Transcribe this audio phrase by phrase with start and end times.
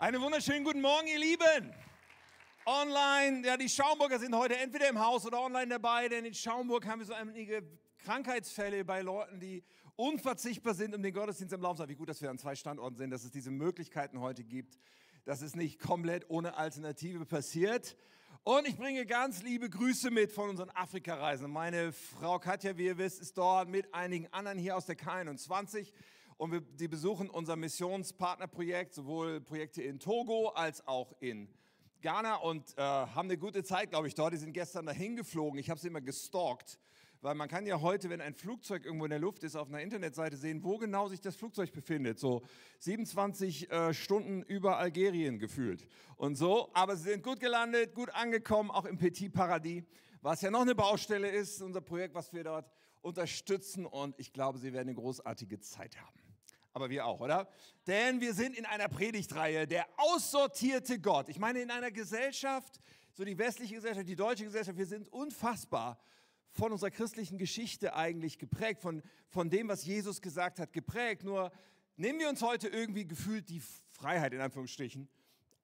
[0.00, 1.74] Einen wunderschönen guten Morgen, ihr Lieben.
[2.64, 6.86] Online, ja, die Schaumburger sind heute entweder im Haus oder online dabei, denn in Schaumburg
[6.86, 7.62] haben wir so einige
[7.98, 9.62] Krankheitsfälle bei Leuten, die
[9.96, 11.90] unverzichtbar sind, um den Gottesdienst am Laufen zu haben.
[11.90, 14.78] Wie gut, dass wir an zwei Standorten sind, dass es diese Möglichkeiten heute gibt,
[15.26, 17.94] dass es nicht komplett ohne Alternative passiert.
[18.42, 21.50] Und ich bringe ganz liebe Grüße mit von unseren Afrika-Reisen.
[21.50, 25.92] Meine Frau Katja, wie ihr wisst, ist dort mit einigen anderen hier aus der K21
[26.40, 31.50] und wir, die besuchen unser Missionspartnerprojekt, sowohl Projekte in Togo als auch in
[32.00, 34.32] Ghana und äh, haben eine gute Zeit, glaube ich, dort.
[34.32, 35.60] Die sind gestern dahin geflogen.
[35.60, 36.78] Ich habe sie immer gestalkt,
[37.20, 39.82] weil man kann ja heute, wenn ein Flugzeug irgendwo in der Luft ist, auf einer
[39.82, 42.18] Internetseite sehen, wo genau sich das Flugzeug befindet.
[42.18, 42.40] So
[42.78, 46.70] 27 äh, Stunden über Algerien gefühlt und so.
[46.72, 49.84] Aber sie sind gut gelandet, gut angekommen, auch im Petit Paradis,
[50.22, 53.84] was ja noch eine Baustelle ist, unser Projekt, was wir dort unterstützen.
[53.84, 56.19] Und ich glaube, sie werden eine großartige Zeit haben
[56.72, 57.48] aber wir auch, oder?
[57.86, 61.28] Denn wir sind in einer Predigtreihe, der aussortierte Gott.
[61.28, 62.80] Ich meine, in einer Gesellschaft,
[63.12, 65.98] so die westliche Gesellschaft, die deutsche Gesellschaft, wir sind unfassbar
[66.52, 71.24] von unserer christlichen Geschichte eigentlich geprägt, von, von dem, was Jesus gesagt hat, geprägt.
[71.24, 71.50] Nur
[71.96, 75.08] nehmen wir uns heute irgendwie gefühlt die Freiheit, in Anführungsstrichen,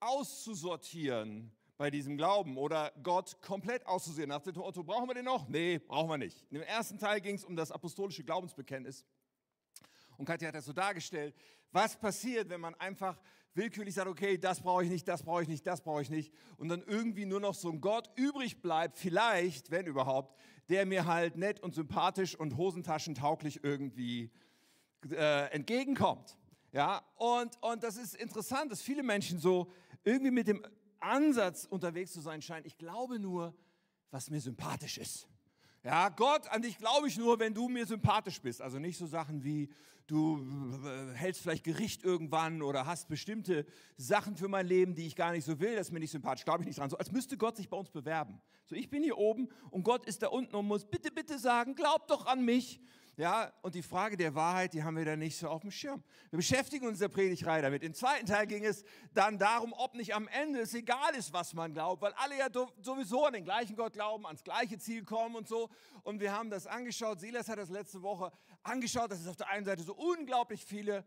[0.01, 4.29] auszusortieren bei diesem Glauben oder Gott komplett auszusehen.
[4.29, 5.49] Nach dem Motto, brauchen wir den noch?
[5.49, 6.45] Nee, brauchen wir nicht.
[6.51, 9.05] Im ersten Teil ging es um das apostolische Glaubensbekenntnis.
[10.17, 11.35] Und Katja hat das so dargestellt.
[11.73, 13.21] Was passiert, wenn man einfach
[13.55, 16.33] willkürlich sagt, okay, das brauche ich nicht, das brauche ich nicht, das brauche ich nicht.
[16.59, 20.37] Und dann irgendwie nur noch so ein Gott übrig bleibt, vielleicht, wenn überhaupt,
[20.69, 24.31] der mir halt nett und sympathisch und hosentaschentauglich irgendwie
[25.11, 26.37] äh, entgegenkommt.
[26.73, 29.71] Ja, und, und das ist interessant, dass viele Menschen so
[30.05, 30.65] irgendwie mit dem
[31.01, 32.67] Ansatz unterwegs zu sein scheinen.
[32.67, 33.55] Ich glaube nur,
[34.11, 35.29] was mir sympathisch ist.
[35.87, 38.61] Ja, Gott, an dich glaube ich nur, wenn du mir sympathisch bist.
[38.61, 39.69] Also nicht so Sachen wie,
[40.09, 40.45] du
[40.85, 43.65] äh, hältst vielleicht Gericht irgendwann oder hast bestimmte
[43.97, 46.45] Sachen für mein Leben, die ich gar nicht so will, das ist mir nicht sympathisch,
[46.45, 46.91] glaube ich nicht dran.
[46.91, 48.41] So als müsste Gott sich bei uns bewerben.
[48.65, 51.77] So, ich bin hier oben und Gott ist da unten und muss bitte, bitte sagen,
[51.77, 52.81] glaub doch an mich.
[53.19, 56.05] Ja, und die Frage der Wahrheit, die haben wir da nicht so auf dem Schirm.
[56.29, 57.83] Wir beschäftigen uns in der Predigtreihe damit.
[57.83, 58.85] Im zweiten Teil ging es
[59.15, 62.49] dann darum, ob nicht am Ende es egal ist, was man glaubt, weil alle ja
[62.83, 65.71] sowieso an den gleichen Gott glauben, ans gleiche Ziel kommen und so.
[66.03, 67.19] Und wir haben das angeschaut.
[67.19, 68.31] Silas hat das letzte Woche
[68.63, 71.03] angeschaut, dass es auf der einen Seite so unglaublich viele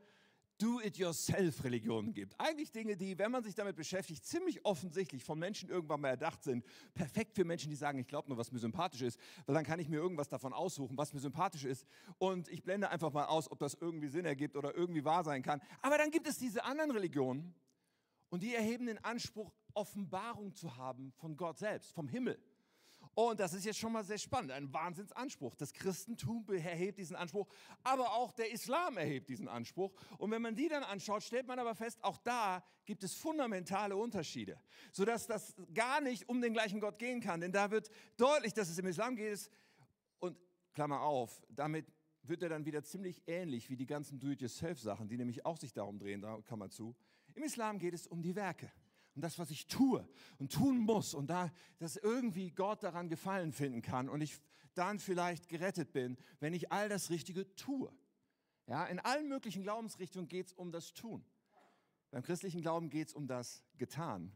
[0.59, 2.40] Do-it-yourself-Religionen gibt.
[2.40, 6.44] Eigentlich Dinge, die, wenn man sich damit beschäftigt, ziemlich offensichtlich von Menschen irgendwann mal erdacht
[6.44, 6.66] sind.
[6.94, 9.80] Perfekt für Menschen, die sagen, ich glaube nur, was mir sympathisch ist, weil dann kann
[9.80, 11.88] ich mir irgendwas davon aussuchen, was mir sympathisch ist.
[12.18, 15.42] Und ich blende einfach mal aus, ob das irgendwie Sinn ergibt oder irgendwie wahr sein
[15.42, 15.62] kann.
[15.81, 17.56] Aber dann gibt es diese anderen Religionen
[18.30, 22.38] und die erheben den Anspruch, Offenbarung zu haben von Gott selbst, vom Himmel.
[23.19, 25.53] Und das ist jetzt schon mal sehr spannend, ein Wahnsinnsanspruch.
[25.56, 27.50] Das Christentum erhebt diesen Anspruch,
[27.84, 29.91] aber auch der Islam erhebt diesen Anspruch.
[30.19, 33.97] Und wenn man die dann anschaut, stellt man aber fest, auch da gibt es fundamentale
[33.97, 34.57] Unterschiede,
[34.94, 37.41] sodass das gar nicht um den gleichen Gott gehen kann.
[37.41, 39.50] Denn da wird deutlich, dass es im Islam geht.
[40.19, 40.38] Und
[40.72, 41.91] Klammer auf, damit
[42.24, 46.00] wird er dann wieder ziemlich ähnlich wie die ganzen Do-it-yourself-Sachen, die nämlich auch sich darum
[46.00, 46.96] drehen, da kann man zu.
[47.34, 48.72] Im Islam geht es um die Werke
[49.16, 53.52] und das, was ich tue und tun muss und da, dass irgendwie Gott daran Gefallen
[53.52, 54.40] finden kann und ich
[54.74, 57.92] dann vielleicht gerettet bin, wenn ich all das Richtige tue.
[58.68, 61.25] Ja, in allen möglichen Glaubensrichtungen geht es um das Tun.
[62.12, 64.36] Beim christlichen Glauben geht es um das Getan.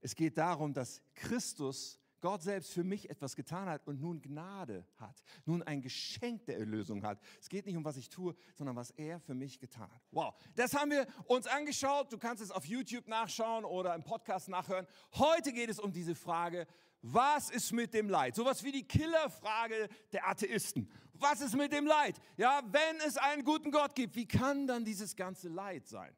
[0.00, 4.86] Es geht darum, dass Christus Gott selbst für mich etwas getan hat und nun Gnade
[4.96, 7.20] hat, nun ein Geschenk der Erlösung hat.
[7.38, 10.00] Es geht nicht um, was ich tue, sondern was er für mich getan hat.
[10.10, 12.10] Wow, das haben wir uns angeschaut.
[12.10, 14.86] Du kannst es auf YouTube nachschauen oder im Podcast nachhören.
[15.16, 16.66] Heute geht es um diese Frage,
[17.02, 18.36] was ist mit dem Leid?
[18.36, 20.90] Sowas wie die Killerfrage der Atheisten.
[21.12, 22.18] Was ist mit dem Leid?
[22.38, 26.16] Ja, wenn es einen guten Gott gibt, wie kann dann dieses ganze Leid sein?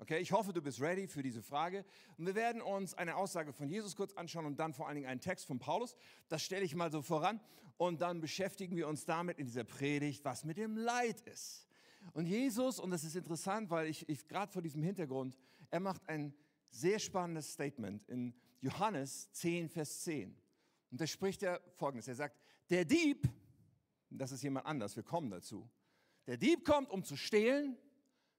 [0.00, 1.84] Okay, ich hoffe, du bist ready für diese Frage.
[2.16, 5.08] Und wir werden uns eine Aussage von Jesus kurz anschauen und dann vor allen Dingen
[5.08, 5.94] einen Text von Paulus.
[6.28, 7.38] Das stelle ich mal so voran.
[7.76, 11.66] Und dann beschäftigen wir uns damit in dieser Predigt, was mit dem Leid ist.
[12.14, 15.36] Und Jesus, und das ist interessant, weil ich, ich gerade vor diesem Hintergrund,
[15.68, 16.32] er macht ein
[16.70, 20.34] sehr spannendes Statement in Johannes 10, Vers 10.
[20.90, 22.08] Und da spricht er folgendes.
[22.08, 22.38] Er sagt,
[22.70, 23.28] der Dieb,
[24.08, 25.68] das ist jemand anders, wir kommen dazu.
[26.26, 27.76] Der Dieb kommt, um zu stehlen,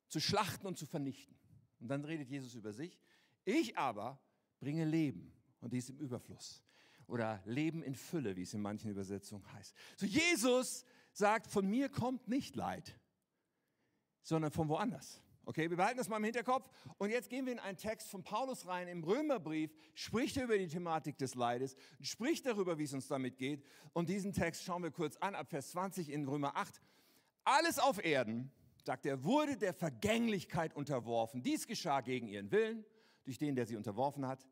[0.08, 1.36] zu schlachten und zu vernichten.
[1.82, 2.98] Und dann redet Jesus über sich.
[3.44, 4.20] Ich aber
[4.60, 6.64] bringe Leben und dies im Überfluss.
[7.08, 9.76] Oder Leben in Fülle, wie es in manchen Übersetzungen heißt.
[9.98, 12.98] So Jesus sagt, von mir kommt nicht Leid,
[14.22, 15.22] sondern von woanders.
[15.44, 16.70] Okay, wir behalten das mal im Hinterkopf.
[17.00, 18.88] Und jetzt gehen wir in einen Text von Paulus rein.
[18.88, 23.38] Im Römerbrief spricht er über die Thematik des Leides, spricht darüber, wie es uns damit
[23.38, 23.66] geht.
[23.94, 26.80] Und diesen Text schauen wir kurz an, ab Vers 20 in Römer 8.
[27.44, 28.52] Alles auf Erden
[28.86, 31.42] sagt er, wurde der Vergänglichkeit unterworfen.
[31.42, 32.86] Dies geschah gegen ihren Willen,
[33.24, 34.46] durch den, der sie unterworfen hat.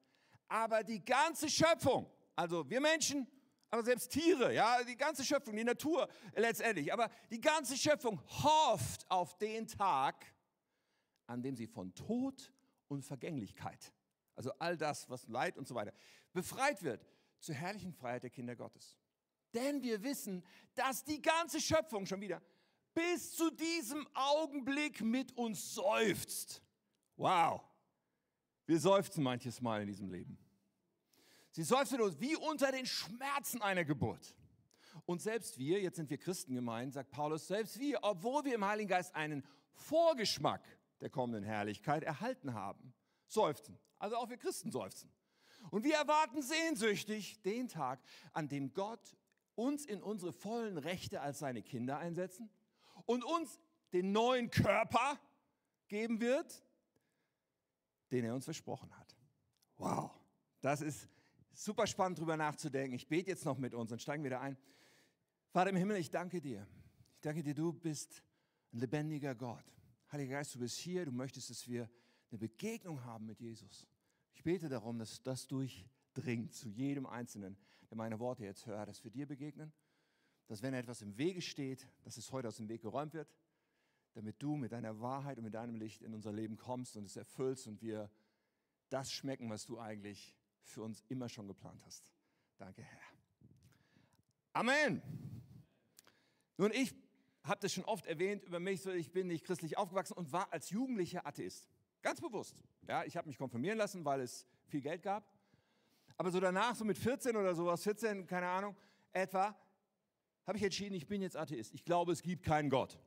[0.48, 3.28] Aber die ganze Schöpfung, also wir Menschen,
[3.70, 9.10] aber selbst Tiere, ja, die ganze Schöpfung, die Natur letztendlich, aber die ganze Schöpfung hofft
[9.10, 10.26] auf den Tag,
[11.28, 12.52] an dem sie von Tod
[12.88, 13.94] und Vergänglichkeit,
[14.36, 15.94] also all das, was Leid und so weiter,
[16.34, 17.06] befreit wird
[17.40, 18.98] zur herrlichen Freiheit der Kinder Gottes.
[19.54, 20.44] Denn wir wissen,
[20.74, 22.42] dass die ganze Schöpfung schon wieder
[22.94, 26.62] bis zu diesem Augenblick mit uns seufzt.
[27.16, 27.62] Wow.
[28.66, 30.38] Wir seufzen manches Mal in diesem Leben.
[31.52, 34.36] Sie seufzt mit uns wie unter den Schmerzen einer Geburt.
[35.06, 38.66] Und selbst wir, jetzt sind wir Christen gemeint, sagt Paulus, selbst wir, obwohl wir im
[38.66, 39.44] Heiligen Geist einen
[39.74, 40.62] Vorgeschmack
[41.02, 42.94] der kommenden Herrlichkeit erhalten haben,
[43.28, 43.80] seufzen.
[43.98, 45.12] Also auch wir Christen seufzen.
[45.72, 48.00] Und wir erwarten sehnsüchtig den Tag,
[48.34, 49.18] an dem Gott
[49.56, 52.50] uns in unsere vollen Rechte als seine Kinder einsetzen
[53.10, 53.60] und uns
[53.92, 55.20] den neuen Körper
[55.88, 56.64] geben wird,
[58.12, 59.18] den er uns versprochen hat.
[59.78, 60.12] Wow,
[60.62, 61.10] das ist
[61.52, 62.94] super spannend, darüber nachzudenken.
[62.94, 64.56] Ich bete jetzt noch mit uns und steigen wieder ein.
[65.50, 66.68] Vater im Himmel, ich danke dir.
[67.16, 68.22] Ich danke dir, du bist
[68.74, 69.66] ein lebendiger Gott.
[70.12, 71.90] Heiliger Geist, du bist hier, du möchtest, dass wir
[72.30, 73.88] eine Begegnung haben mit Jesus.
[74.36, 77.58] Ich bete darum, dass das durchdringt zu jedem Einzelnen,
[77.90, 79.74] der meine Worte jetzt hört, dass wir dir begegnen,
[80.50, 83.32] dass wenn etwas im Wege steht, dass es heute aus dem Weg geräumt wird,
[84.14, 87.16] damit du mit deiner Wahrheit und mit deinem Licht in unser Leben kommst und es
[87.16, 88.10] erfüllst und wir
[88.90, 92.12] das schmecken, was du eigentlich für uns immer schon geplant hast.
[92.58, 93.00] Danke, Herr.
[94.54, 95.04] Amen.
[96.58, 96.96] Nun, ich
[97.44, 100.52] habe das schon oft erwähnt über mich, so ich bin nicht christlich aufgewachsen und war
[100.52, 101.70] als Jugendlicher Atheist.
[102.02, 102.56] Ganz bewusst.
[102.88, 105.32] Ja, ich habe mich konfirmieren lassen, weil es viel Geld gab.
[106.18, 108.76] Aber so danach, so mit 14 oder sowas, 14, keine Ahnung,
[109.14, 109.56] etwa,
[110.50, 111.76] habe ich entschieden, ich bin jetzt Atheist.
[111.76, 112.98] Ich glaube, es gibt keinen Gott.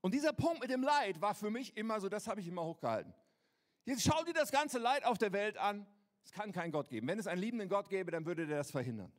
[0.00, 2.62] Und dieser Punkt mit dem Leid war für mich immer so, das habe ich immer
[2.62, 3.12] hochgehalten.
[3.84, 5.84] Jetzt schau dir das ganze Leid auf der Welt an.
[6.22, 7.08] Es kann keinen Gott geben.
[7.08, 9.12] Wenn es einen liebenden Gott gäbe, dann würde der das verhindern.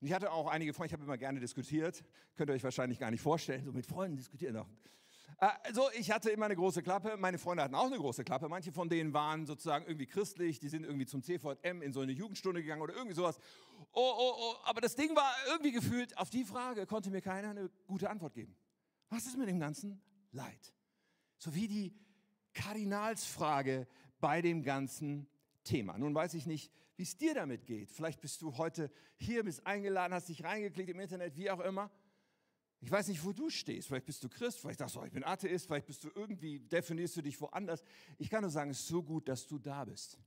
[0.00, 2.04] Und ich hatte auch einige Freunde, ich habe immer gerne diskutiert,
[2.36, 4.68] könnt ihr euch wahrscheinlich gar nicht vorstellen, so mit Freunden diskutieren noch.
[5.38, 8.48] Also ich hatte immer eine große Klappe, meine Freunde hatten auch eine große Klappe.
[8.48, 12.12] Manche von denen waren sozusagen irgendwie christlich, die sind irgendwie zum CVM in so eine
[12.12, 13.38] Jugendstunde gegangen oder irgendwie sowas.
[13.92, 17.50] Oh, oh, oh, aber das Ding war irgendwie gefühlt, auf die Frage konnte mir keiner
[17.50, 18.54] eine gute Antwort geben.
[19.08, 20.74] Was ist mit dem ganzen Leid?
[21.38, 21.94] So wie die
[22.52, 23.86] Kardinalsfrage
[24.20, 25.26] bei dem ganzen
[25.64, 25.96] Thema.
[25.98, 27.90] Nun weiß ich nicht, wie es dir damit geht.
[27.90, 31.90] Vielleicht bist du heute hier, bist eingeladen, hast dich reingeklickt im Internet, wie auch immer.
[32.80, 33.88] Ich weiß nicht, wo du stehst.
[33.88, 37.16] Vielleicht bist du Christ, vielleicht sagst du, ich bin Atheist, vielleicht bist du irgendwie, definierst
[37.16, 37.84] du dich woanders.
[38.18, 40.18] Ich kann nur sagen, es ist so gut, dass du da bist.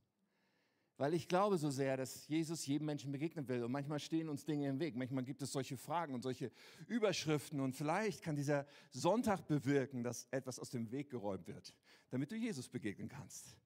[0.96, 3.64] Weil ich glaube so sehr, dass Jesus jedem Menschen begegnen will.
[3.64, 4.94] Und manchmal stehen uns Dinge im Weg.
[4.94, 6.52] Manchmal gibt es solche Fragen und solche
[6.86, 7.60] Überschriften.
[7.60, 11.74] Und vielleicht kann dieser Sonntag bewirken, dass etwas aus dem Weg geräumt wird,
[12.10, 13.56] damit du Jesus begegnen kannst.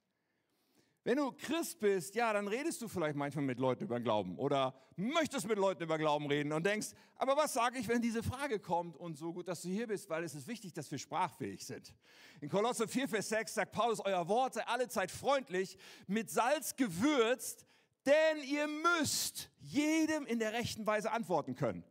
[1.08, 4.74] Wenn du Christ bist, ja, dann redest du vielleicht manchmal mit Leuten über Glauben oder
[4.96, 8.60] möchtest mit Leuten über Glauben reden und denkst, aber was sage ich, wenn diese Frage
[8.60, 8.94] kommt?
[8.94, 11.94] Und so gut, dass du hier bist, weil es ist wichtig, dass wir sprachfähig sind.
[12.42, 15.78] In Kolosse 4, Vers 6 sagt Paulus, euer Wort sei allezeit freundlich,
[16.08, 17.64] mit Salz gewürzt,
[18.04, 21.84] denn ihr müsst jedem in der rechten Weise antworten können.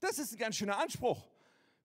[0.00, 1.22] Das ist ein ganz schöner Anspruch.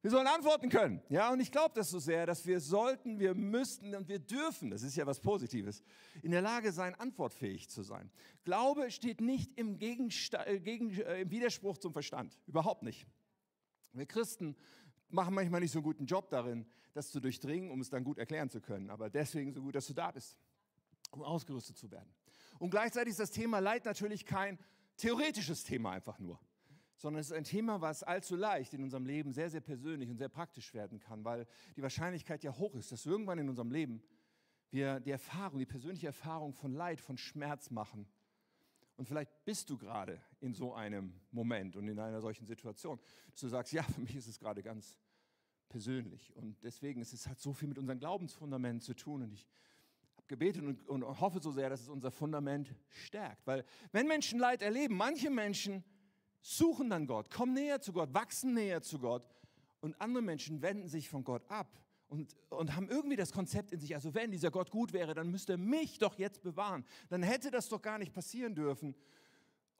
[0.02, 1.02] Wir sollen antworten können.
[1.10, 4.70] Ja, und ich glaube das so sehr, dass wir sollten, wir müssten und wir dürfen,
[4.70, 5.84] das ist ja was Positives,
[6.22, 8.10] in der Lage sein, antwortfähig zu sein.
[8.46, 12.40] Glaube steht nicht im, Gegensta äh, gegen, äh, im Widerspruch zum Verstand.
[12.48, 13.08] Überhaupt nicht.
[13.92, 14.56] Wir Christen
[15.10, 18.20] machen manchmal nicht so einen guten Job darin, das zu durchdringen, um es dann gut
[18.20, 18.90] erklären zu können.
[18.90, 20.38] Aber deswegen so gut, dass du da bist,
[21.12, 22.14] um ausgerüstet zu werden.
[22.58, 24.60] Und gleichzeitig ist das Thema Leid natürlich kein
[24.96, 26.40] theoretisches Thema einfach nur
[27.00, 30.18] sondern es ist ein Thema, was allzu leicht in unserem Leben sehr, sehr persönlich und
[30.18, 34.04] sehr praktisch werden kann, weil die Wahrscheinlichkeit ja hoch ist, dass irgendwann in unserem Leben
[34.70, 38.06] wir die Erfahrung, die persönliche Erfahrung von Leid, von Schmerz machen.
[38.98, 43.00] Und vielleicht bist du gerade in so einem Moment und in einer solchen Situation,
[43.32, 45.00] dass du sagst, ja, für mich ist es gerade ganz
[45.70, 46.36] persönlich.
[46.36, 49.24] Und deswegen ist es hat so viel mit unserem Glaubensfundament zu tun.
[49.24, 49.48] Und ich
[50.18, 53.48] habe gebetet und, und hoffe so sehr, dass es unser Fundament stärkt.
[53.48, 53.64] Weil
[53.94, 55.86] wenn Menschen Leid erleben, manche Menschen
[56.42, 59.24] suchen dann Gott, kommen näher zu Gott, wachsen näher zu Gott
[59.82, 61.80] und andere Menschen wenden sich von Gott ab
[62.10, 65.30] und, und haben irgendwie das Konzept in sich, also wenn dieser Gott gut wäre, dann
[65.30, 66.84] müsste er mich doch jetzt bewahren.
[67.10, 68.96] Dann hätte das doch gar nicht passieren dürfen.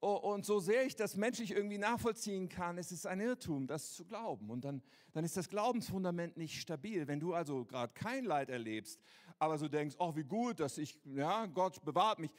[0.02, 3.96] Oh, und so sehr ich das menschlich irgendwie nachvollziehen kann, ist es ein Irrtum, das
[3.96, 4.50] zu glauben.
[4.50, 7.08] Und dann, dann ist das Glaubensfundament nicht stabil.
[7.08, 9.02] Wenn du also gerade kein Leid erlebst,
[9.40, 12.32] aber so denkst, oh, wie gut, dass ich, ja, Gott bewahrt mich,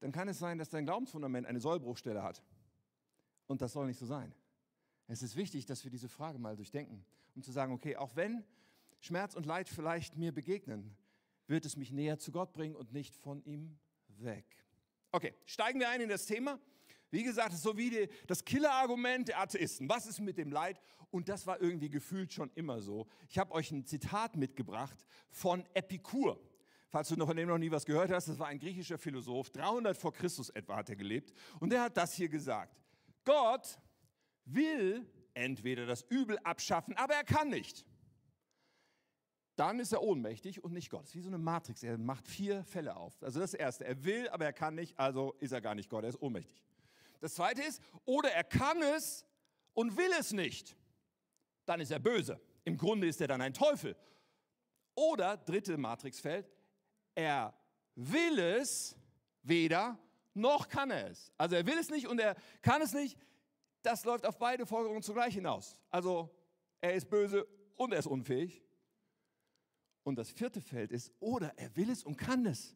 [0.00, 2.42] dann kann es sein, dass dein Glaubensfundament eine Sollbruchstelle hat.
[3.46, 4.34] Und das soll nicht so sein.
[5.08, 8.44] Es ist wichtig, dass wir diese Frage mal durchdenken, um zu sagen, okay, auch wenn
[9.00, 10.96] Schmerz und Leid vielleicht mir begegnen,
[11.46, 14.44] wird es mich näher zu Gott bringen und nicht von ihm weg.
[15.12, 16.58] Okay, steigen wir ein in das Thema.
[17.10, 19.88] Wie gesagt, so wie die, das Killerargument der Atheisten.
[19.88, 20.80] Was ist mit dem Leid?
[21.10, 23.06] Und das war irgendwie gefühlt schon immer so.
[23.28, 26.40] Ich habe euch ein Zitat mitgebracht von Epikur.
[26.88, 29.50] Falls du noch von dem noch nie was gehört hast, das war ein griechischer Philosoph,
[29.50, 31.32] 300 vor Christus etwa hat er gelebt.
[31.60, 32.76] Und der hat das hier gesagt.
[33.26, 33.78] Gott
[34.46, 37.84] will entweder das Übel abschaffen, aber er kann nicht.
[39.56, 41.02] Dann ist er ohnmächtig und nicht Gott.
[41.02, 41.82] Das ist wie so eine Matrix.
[41.82, 43.22] Er macht vier Fälle auf.
[43.22, 46.04] Also das Erste, er will, aber er kann nicht, also ist er gar nicht Gott,
[46.04, 46.62] er ist ohnmächtig.
[47.20, 49.26] Das Zweite ist, oder er kann es
[49.72, 50.76] und will es nicht.
[51.64, 52.40] Dann ist er böse.
[52.64, 53.96] Im Grunde ist er dann ein Teufel.
[54.94, 56.50] Oder, dritte Matrixfeld,
[57.14, 57.54] er
[57.94, 58.96] will es
[59.42, 59.98] weder,
[60.36, 61.32] noch kann er es.
[61.36, 63.18] Also er will es nicht und er kann es nicht
[63.86, 65.76] das läuft auf beide Folgerungen zugleich hinaus.
[65.90, 66.28] Also
[66.80, 68.62] er ist böse und er ist unfähig.
[70.02, 72.74] Und das vierte Feld ist, oder er will es und kann es.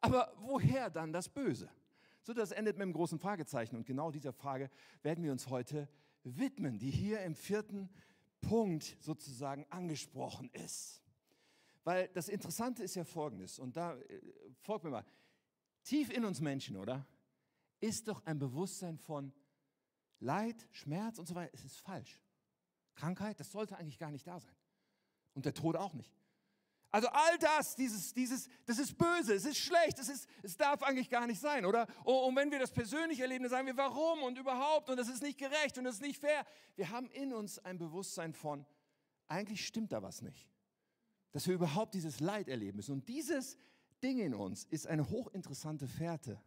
[0.00, 1.68] Aber woher dann das Böse?
[2.22, 3.74] So, das endet mit einem großen Fragezeichen.
[3.74, 4.70] Und genau dieser Frage
[5.02, 5.88] werden wir uns heute
[6.22, 7.88] widmen, die hier im vierten
[8.40, 11.02] Punkt sozusagen angesprochen ist.
[11.82, 14.20] Weil das Interessante ist ja folgendes, und da äh,
[14.60, 15.04] folgt mir mal,
[15.88, 17.06] tief in uns Menschen, oder?
[17.80, 19.32] Ist doch ein Bewusstsein von,
[20.20, 22.20] Leid, Schmerz und so weiter, es ist falsch.
[22.94, 24.54] Krankheit, das sollte eigentlich gar nicht da sein.
[25.34, 26.12] Und der Tod auch nicht.
[26.90, 30.82] Also all das, dieses, dieses, das ist böse, es ist schlecht, es, ist, es darf
[30.82, 31.86] eigentlich gar nicht sein, oder?
[32.02, 35.22] Und wenn wir das persönlich erleben, dann sagen wir, warum und überhaupt und das ist
[35.22, 36.46] nicht gerecht und das ist nicht fair.
[36.76, 38.66] Wir haben in uns ein Bewusstsein von,
[39.28, 40.48] eigentlich stimmt da was nicht.
[41.32, 42.92] Dass wir überhaupt dieses Leid erleben müssen.
[42.92, 43.58] Und dieses
[44.02, 46.40] Ding in uns ist eine hochinteressante Fährte,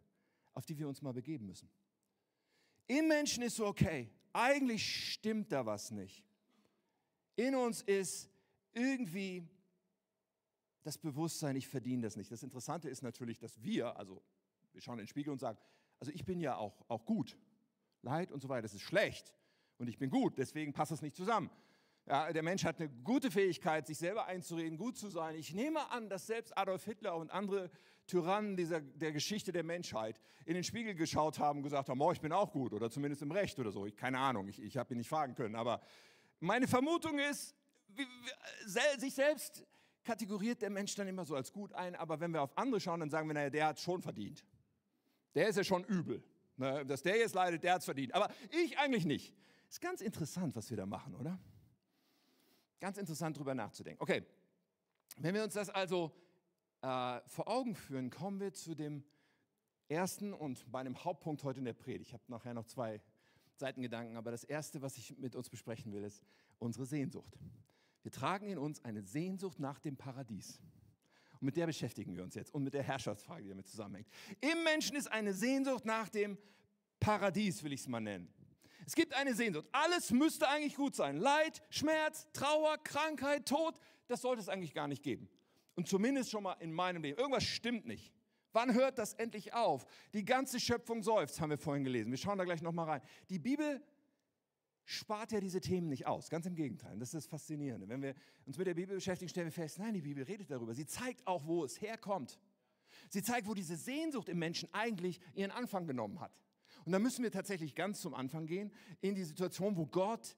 [0.54, 1.70] auf die wir uns mal begeben müssen.
[2.88, 6.24] Im Menschen ist so, okay, eigentlich stimmt da was nicht.
[7.36, 8.30] In uns ist
[8.74, 9.48] irgendwie
[10.84, 12.32] das Bewusstsein, ich verdiene das nicht.
[12.32, 14.22] Das Interessante ist natürlich, dass wir, also
[14.74, 15.58] wir schauen in den Spiegel und sagen,
[16.00, 17.38] also ich bin ja auch, auch gut.
[18.02, 19.34] Leid und so weiter, das ist schlecht.
[19.78, 21.50] Und ich bin gut, deswegen passt das nicht zusammen.
[22.08, 25.36] Ja, der Mensch hat eine gute Fähigkeit, sich selber einzureden, gut zu sein.
[25.36, 27.70] Ich nehme an, dass selbst Adolf Hitler und andere
[28.08, 32.12] Tyrannen dieser, der Geschichte der Menschheit in den Spiegel geschaut haben und gesagt haben, oh,
[32.12, 33.86] ich bin auch gut oder zumindest im Recht oder so.
[33.86, 35.56] Ich, keine Ahnung, ich, ich habe ihn nicht fragen können.
[35.56, 35.80] Aber
[36.40, 37.56] meine Vermutung ist,
[37.88, 39.64] wie, wie, sich selbst
[40.04, 41.96] kategoriert der Mensch dann immer so als gut ein.
[41.96, 44.44] Aber wenn wir auf andere schauen, dann sagen wir, naja, der hat schon verdient.
[45.36, 46.24] Der ist ja schon übel.
[46.58, 46.86] Ne?
[46.86, 48.14] Dass der jetzt leidet, der hat es verdient.
[48.14, 49.34] Aber ich eigentlich nicht.
[49.70, 51.40] Ist ganz interessant, was wir da machen, oder?
[52.82, 54.02] Ganz interessant darüber nachzudenken.
[54.02, 54.26] Okay,
[55.18, 56.12] wenn wir uns das also
[56.82, 59.04] äh, vor Augen führen, kommen wir zu dem
[59.88, 62.08] ersten und meinem Hauptpunkt heute in der Predigt.
[62.08, 63.00] Ich habe nachher noch zwei
[63.56, 66.24] Seitengedanken, aber das erste, was ich mit uns besprechen will, ist
[66.58, 67.38] unsere Sehnsucht.
[68.02, 70.60] Wir tragen in uns eine Sehnsucht nach dem Paradies.
[71.34, 74.08] Und mit der beschäftigen wir uns jetzt und mit der Herrschaftsfrage, die damit zusammenhängt.
[74.40, 76.36] Im Menschen ist eine Sehnsucht nach dem
[77.00, 78.34] Paradies, will ich es mal nennen.
[78.86, 79.68] Es gibt eine Sehnsucht.
[79.72, 81.18] Alles müsste eigentlich gut sein.
[81.18, 83.76] Leid, Schmerz, Trauer, Krankheit, Tod,
[84.08, 85.30] das sollte es eigentlich gar nicht geben.
[85.76, 87.18] Und zumindest schon mal in meinem Leben.
[87.18, 88.14] Irgendwas stimmt nicht.
[88.54, 89.86] Wann hört das endlich auf?
[90.14, 92.12] Die ganze Schöpfung seufzt, haben wir vorhin gelesen.
[92.12, 93.02] Wir schauen da gleich nochmal rein.
[93.30, 93.82] Die Bibel
[94.84, 96.30] spart ja diese Themen nicht aus.
[96.30, 96.98] Ganz im Gegenteil.
[97.00, 97.88] Das ist das Faszinierende.
[97.88, 98.14] Wenn wir
[98.46, 100.74] uns mit der Bibel beschäftigen, stellen wir fest, nein, die Bibel redet darüber.
[100.74, 102.40] Sie zeigt auch, wo es herkommt.
[103.10, 106.38] Sie zeigt, wo diese Sehnsucht im Menschen eigentlich ihren Anfang genommen hat.
[106.86, 108.72] Und da müssen wir tatsächlich ganz zum Anfang gehen,
[109.02, 110.36] in die Situation, wo Gott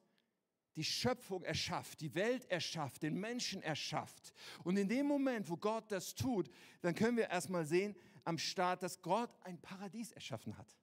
[0.76, 4.34] die Schöpfung erschafft, die Welt erschafft, den Menschen erschafft.
[4.64, 6.50] Und in dem Moment, wo Gott das tut,
[6.82, 10.76] dann können wir erstmal sehen am Start, dass Gott ein Paradies erschaffen hat.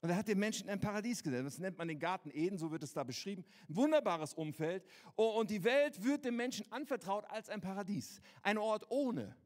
[0.00, 1.46] Und er hat den Menschen in ein Paradies gesetzt.
[1.46, 3.44] Das nennt man den Garten Eden, so wird es da beschrieben.
[3.68, 4.86] Ein wunderbares Umfeld.
[5.16, 8.20] Und die Welt wird dem Menschen anvertraut als ein Paradies.
[8.42, 9.36] Ein Ort ohne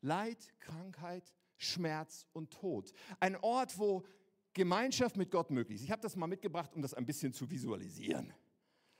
[0.00, 2.92] Leid, Krankheit, Schmerz und Tod.
[3.18, 4.04] Ein Ort, wo
[4.58, 5.84] Gemeinschaft mit Gott möglich ist.
[5.84, 8.34] Ich habe das mal mitgebracht, um das ein bisschen zu visualisieren.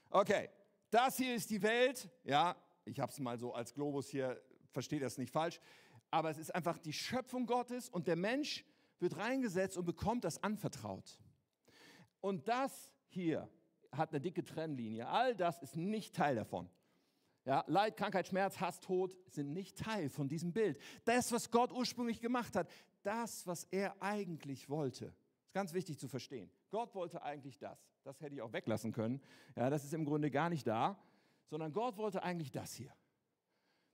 [0.09, 0.49] Okay,
[0.89, 2.09] das hier ist die Welt.
[2.25, 5.61] Ja, ich habe es mal so als Globus hier, versteht das nicht falsch.
[6.11, 8.65] Aber es ist einfach die Schöpfung Gottes und der Mensch
[9.01, 11.19] wird reingesetzt und bekommt das anvertraut.
[12.21, 13.49] Und das hier
[13.93, 15.09] hat eine dicke Trennlinie.
[15.09, 16.71] All das ist nicht Teil davon.
[17.45, 20.79] Ja, Leid, Krankheit, Schmerz, Hass, Tod sind nicht Teil von diesem Bild.
[21.05, 22.71] Das, was Gott ursprünglich gemacht hat,
[23.03, 25.15] das, was er eigentlich wollte.
[25.49, 26.51] Ist ganz wichtig zu verstehen.
[26.71, 27.91] Gott wollte eigentlich das.
[28.05, 29.19] Das hätte ich auch weglassen können.
[29.57, 31.03] Ja, das ist im Grunde gar nicht da,
[31.47, 32.95] sondern Gott wollte eigentlich das hier.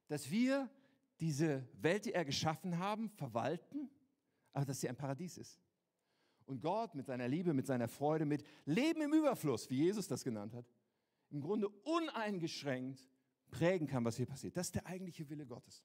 [0.08, 0.68] Dass wir
[1.20, 3.88] diese Welt, die er geschaffen haben, verwalten,
[4.52, 5.60] aber dass sie ein Paradies ist.
[6.44, 10.24] Und Gott mit seiner Liebe, mit seiner Freude, mit Leben im Überfluss, wie Jesus das
[10.24, 10.66] genannt hat,
[11.30, 13.08] im Grunde uneingeschränkt
[13.52, 14.56] prägen kann, was hier passiert.
[14.56, 15.84] Das ist der eigentliche Wille Gottes.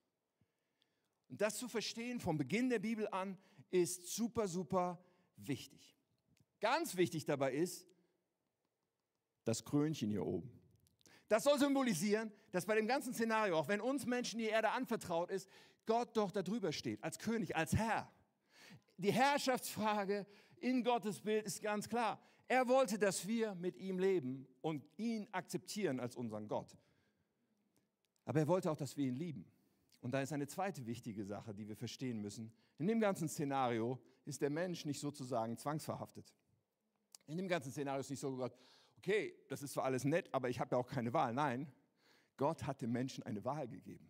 [1.28, 3.38] Und das zu verstehen vom Beginn der Bibel an
[3.70, 5.00] ist super, super
[5.48, 5.96] wichtig.
[6.60, 7.88] Ganz wichtig dabei ist
[9.46, 10.52] das Krönchen hier oben.
[11.28, 15.30] Das soll symbolisieren, dass bei dem ganzen Szenario, auch wenn uns Menschen die Erde anvertraut
[15.30, 15.48] ist,
[15.86, 18.12] Gott doch darüber steht, als König, als Herr.
[18.98, 20.26] Die Herrschaftsfrage
[20.58, 22.20] in Gottes Bild ist ganz klar.
[22.48, 26.76] Er wollte, dass wir mit ihm leben und ihn akzeptieren als unseren Gott.
[28.26, 29.46] Aber er wollte auch, dass wir ihn lieben.
[30.02, 32.52] Und da ist eine zweite wichtige Sache, die wir verstehen müssen.
[32.78, 36.34] In dem ganzen Szenario ist der Mensch nicht sozusagen zwangsverhaftet.
[37.26, 38.58] In dem ganzen Szenario ist nicht so gesagt,
[38.98, 41.34] okay, das ist zwar alles nett, aber ich habe ja auch keine Wahl.
[41.34, 41.72] Nein,
[42.38, 44.10] Gott hat dem Menschen eine Wahl gegeben.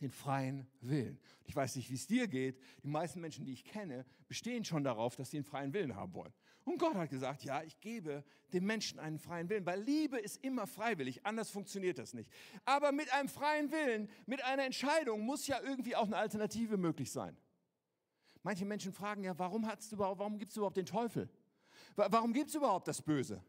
[0.00, 1.20] Den freien Willen.
[1.44, 2.58] Ich weiß nicht, wie es dir geht.
[2.82, 6.14] Die meisten Menschen, die ich kenne, bestehen schon darauf, dass sie einen freien Willen haben
[6.14, 6.32] wollen.
[6.64, 10.42] Und Gott hat gesagt, ja, ich gebe dem Menschen einen freien Willen, weil Liebe ist
[10.42, 12.30] immer freiwillig, anders funktioniert das nicht.
[12.64, 17.10] Aber mit einem freien Willen, mit einer Entscheidung muss ja irgendwie auch eine Alternative möglich
[17.12, 17.36] sein.
[18.42, 21.28] Manche Menschen fragen ja, warum, warum gibt es überhaupt den Teufel?
[21.96, 23.42] Warum gibt es überhaupt das Böse?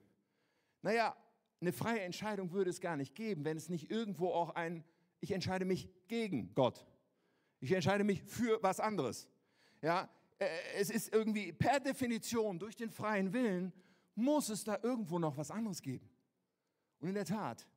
[0.82, 1.16] Naja,
[1.62, 4.84] eine freie Entscheidung würde es gar nicht geben, wenn es nicht irgendwo auch ein,
[5.20, 6.86] ich entscheide mich gegen Gott.
[7.60, 9.30] Ich entscheide mich für was anderes.
[9.82, 13.72] Ja, äh, es ist irgendwie per Definition durch den freien Willen
[14.16, 16.10] muss es da irgendwo noch was anderes geben.
[17.00, 17.68] Und in der Tat,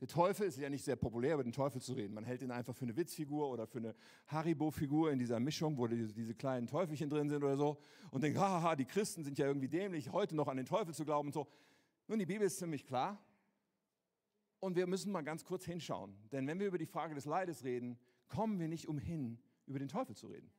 [0.00, 2.12] der Teufel ist ja nicht sehr populär, über den Teufel zu reden.
[2.12, 3.94] Man hält ihn einfach für eine Witzfigur oder für eine
[4.26, 7.78] Haribo-Figur in dieser Mischung, wo diese, kleinen Teufelchen drin sind oder so.
[8.10, 11.06] Und denkt, haha, die Christen sind ja irgendwie dämlich, heute noch an den Teufel zu
[11.06, 11.48] glauben und so.
[12.08, 13.18] Nun, die Bibel ist ziemlich klar.
[14.60, 16.14] Und wir müssen mal ganz kurz hinschauen.
[16.30, 17.98] Denn wenn wir über die Frage des Leides reden,
[18.28, 20.50] kommen wir nicht umhin, über den Teufel zu reden.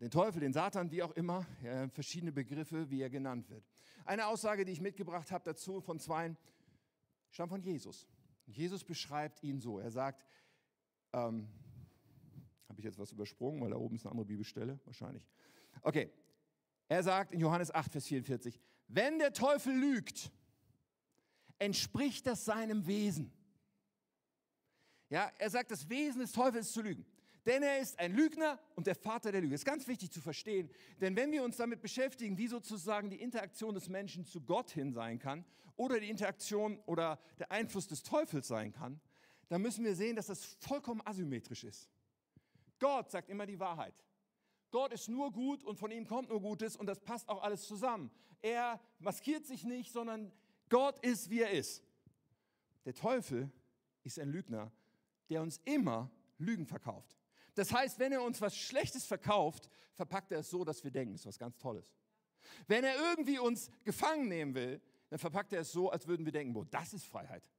[0.00, 3.62] Den Teufel, den Satan, wie auch immer, ja, verschiedene Begriffe, wie er genannt wird.
[4.04, 6.34] Eine Aussage, die ich mitgebracht habe dazu von zwei,
[7.30, 8.06] stammt von Jesus.
[8.46, 9.78] Jesus beschreibt ihn so.
[9.78, 10.26] Er sagt,
[11.12, 11.48] ähm,
[12.68, 14.78] habe ich jetzt was übersprungen, weil da oben ist eine andere Bibelstelle?
[14.84, 15.26] Wahrscheinlich.
[15.82, 16.10] Okay.
[16.88, 20.32] Er sagt in Johannes 8, Vers 44, wenn der Teufel lügt,
[21.58, 23.32] entspricht das seinem Wesen.
[25.08, 27.04] Ja, er sagt, das Wesen des Teufels ist zu lügen.
[27.46, 29.54] Denn er ist ein Lügner und der Vater der Lüge.
[29.54, 33.20] Das ist ganz wichtig zu verstehen, denn wenn wir uns damit beschäftigen, wie sozusagen die
[33.20, 35.44] Interaktion des Menschen zu Gott hin sein kann
[35.76, 39.00] oder die Interaktion oder der Einfluss des Teufels sein kann,
[39.48, 41.88] dann müssen wir sehen, dass das vollkommen asymmetrisch ist.
[42.78, 43.94] Gott sagt immer die Wahrheit.
[44.70, 47.66] Gott ist nur gut und von ihm kommt nur Gutes und das passt auch alles
[47.66, 48.10] zusammen.
[48.42, 50.32] Er maskiert sich nicht, sondern
[50.68, 51.84] Gott ist, wie er ist.
[52.84, 53.50] Der Teufel
[54.04, 54.72] ist ein Lügner,
[55.28, 57.19] der uns immer Lügen verkauft.
[57.54, 61.14] Das heißt, wenn er uns was Schlechtes verkauft, verpackt er es so, dass wir denken,
[61.14, 61.94] es ist was ganz Tolles.
[62.66, 66.32] Wenn er irgendwie uns gefangen nehmen will, dann verpackt er es so, als würden wir
[66.32, 67.50] denken, boah, das ist Freiheit.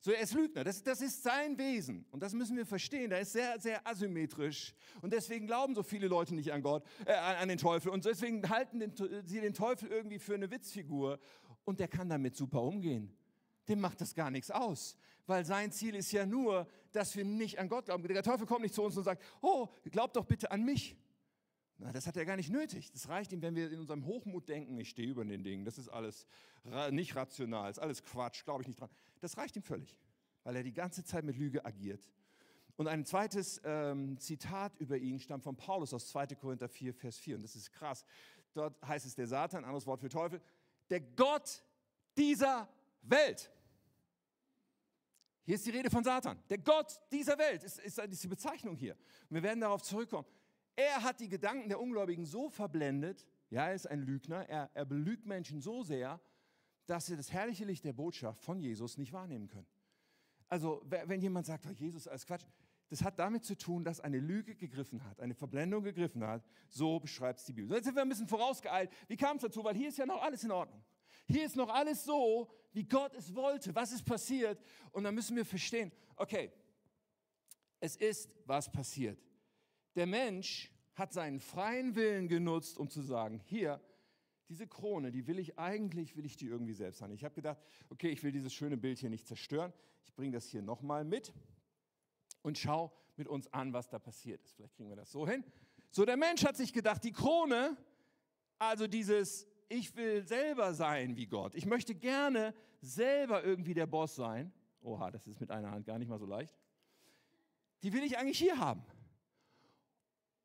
[0.00, 2.06] So, er ist Lügner, das, das ist sein Wesen.
[2.12, 3.10] Und das müssen wir verstehen.
[3.10, 4.72] Er ist sehr, sehr asymmetrisch.
[5.02, 7.90] Und deswegen glauben so viele Leute nicht an Gott, äh, an den Teufel.
[7.90, 8.92] Und deswegen halten den,
[9.26, 11.18] sie den Teufel irgendwie für eine Witzfigur.
[11.64, 13.16] Und der kann damit super umgehen.
[13.68, 14.96] Dem macht das gar nichts aus.
[15.26, 18.06] Weil sein Ziel ist ja nur, dass wir nicht an Gott glauben.
[18.06, 20.96] Der Teufel kommt nicht zu uns und sagt, oh, glaubt doch bitte an mich.
[21.78, 22.90] Na, das hat er gar nicht nötig.
[22.92, 25.78] Das reicht ihm, wenn wir in unserem Hochmut denken, ich stehe über den Dingen, das
[25.78, 26.26] ist alles
[26.90, 28.90] nicht rational, ist alles Quatsch, glaube ich nicht dran.
[29.20, 29.96] Das reicht ihm völlig,
[30.42, 32.10] weil er die ganze Zeit mit Lüge agiert.
[32.76, 36.28] Und ein zweites ähm, Zitat über ihn stammt von Paulus aus 2.
[36.28, 37.36] Korinther 4, Vers 4.
[37.36, 38.04] Und das ist krass.
[38.52, 40.40] Dort heißt es der Satan, anderes Wort für Teufel,
[40.90, 41.62] der Gott
[42.16, 42.68] dieser
[43.02, 43.50] Welt.
[45.46, 46.42] Hier ist die Rede von Satan.
[46.50, 48.96] Der Gott dieser Welt ist, ist, die Bezeichnung hier.
[49.30, 50.26] Und wir werden darauf zurückkommen.
[50.74, 54.84] Er hat die Gedanken der Ungläubigen so verblendet, ja, er ist ein Lügner, er, er
[54.84, 56.20] belügt Menschen so sehr,
[56.86, 59.68] dass sie das herrliche Licht der Botschaft von Jesus nicht wahrnehmen können.
[60.48, 62.44] Also, wenn jemand sagt, oh, Jesus, alles Quatsch,
[62.88, 66.44] das hat damit zu tun, dass eine Lüge gegriffen hat, eine Verblendung gegriffen hat.
[66.68, 67.68] So beschreibt es die Bibel.
[67.68, 68.90] So, jetzt sind wir ein bisschen vorausgeeilt.
[69.08, 69.62] Wie kam es dazu?
[69.64, 70.84] Weil hier ist ja noch alles in Ordnung.
[71.26, 73.74] Hier ist noch alles so, wie Gott es wollte.
[73.74, 74.62] Was ist passiert?
[74.92, 76.52] Und dann müssen wir verstehen, okay,
[77.80, 79.18] es ist was passiert.
[79.94, 83.80] Der Mensch hat seinen freien Willen genutzt, um zu sagen, hier,
[84.48, 87.12] diese Krone, die will ich eigentlich, will ich die irgendwie selbst haben.
[87.12, 87.60] Ich habe gedacht,
[87.90, 89.72] okay, ich will dieses schöne Bild hier nicht zerstören.
[90.04, 91.32] Ich bringe das hier nochmal mit
[92.42, 94.54] und schau mit uns an, was da passiert ist.
[94.54, 95.44] Vielleicht kriegen wir das so hin.
[95.90, 97.76] So, der Mensch hat sich gedacht, die Krone,
[98.58, 101.54] also dieses, ich will selber sein wie Gott.
[101.54, 104.52] Ich möchte gerne selber irgendwie der Boss sein.
[104.80, 106.54] Oha, das ist mit einer Hand gar nicht mal so leicht.
[107.82, 108.84] Die will ich eigentlich hier haben.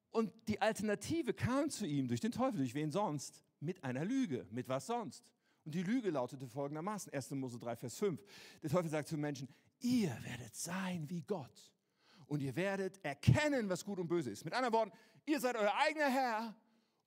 [0.09, 3.43] Und die Alternative kam zu ihm durch den Teufel, durch wen sonst?
[3.61, 4.45] mit einer Lüge.
[4.51, 5.23] Mit was sonst?
[5.63, 7.31] Und die Lüge lautete folgendermaßen, 1.
[7.31, 8.19] Mose 3, Vers 5.
[8.61, 9.47] Der Teufel sagt zu Menschen,
[9.79, 11.71] ihr werdet sein wie Gott.
[12.25, 14.43] Und ihr werdet erkennen, was gut und böse ist.
[14.43, 14.91] Mit anderen Worten,
[15.25, 16.55] ihr seid euer eigener Herr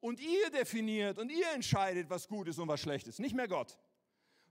[0.05, 3.21] und ihr definiert und ihr entscheidet, was gut ist und was schlecht ist.
[3.21, 3.79] Nicht mehr Gott.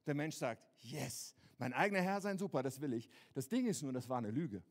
[0.08, 3.08] Der Mensch sagt, yes, mein eigener Herr sein, super, das will ich.
[3.36, 4.64] Das Ding ist nur, das war eine Lüge.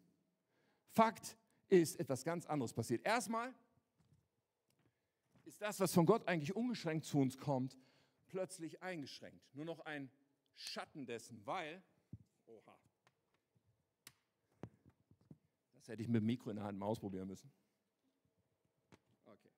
[0.89, 1.37] Fakt
[1.69, 3.07] ist etwas ganz anderes passiert.
[3.07, 3.55] Erstmal
[5.45, 7.79] ist das, was von Gott eigentlich ungeschränkt zu uns kommt,
[8.27, 9.55] plötzlich eingeschränkt.
[9.55, 10.11] Nur noch ein
[10.55, 11.81] Schatten dessen, weil,
[12.47, 12.77] oha,
[15.75, 17.53] das hätte ich mit dem Mikro in der Hand mal ausprobieren müssen.
[19.25, 19.51] Okay.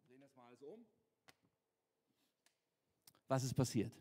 [0.00, 0.86] Wir drehen das mal alles um.
[3.32, 3.98] Was ist passiert?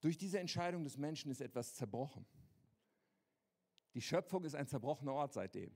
[0.00, 2.26] Durch diese Entscheidung des Menschen ist etwas zerbrochen.
[3.94, 5.70] Die Schöpfung ist ein zerbrochener Ort seitdem.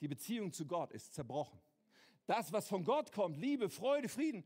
[0.00, 1.60] Die Beziehung zu Gott ist zerbrochen.
[2.26, 4.44] Das, was von Gott kommt, Liebe, Freude, Frieden,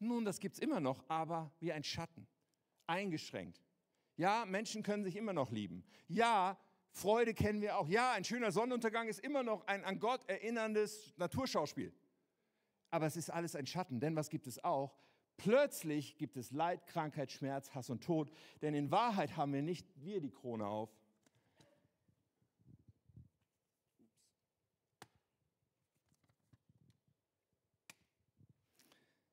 [0.00, 2.26] nun, das gibt es immer noch, aber wie ein Schatten,
[2.88, 3.62] eingeschränkt.
[4.16, 5.84] Ja, Menschen können sich immer noch lieben.
[6.08, 6.58] Ja,
[6.90, 7.86] Freude kennen wir auch.
[7.86, 11.94] Ja, ein schöner Sonnenuntergang ist immer noch ein an Gott erinnerndes Naturschauspiel.
[12.90, 14.98] Aber es ist alles ein Schatten, denn was gibt es auch?
[15.42, 19.88] Plötzlich gibt es Leid, Krankheit, Schmerz, Hass und Tod, denn in Wahrheit haben wir nicht
[19.96, 20.88] wir die Krone auf,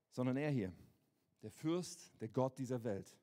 [0.10, 0.74] sondern er hier,
[1.44, 3.16] der Fürst, der Gott dieser Welt.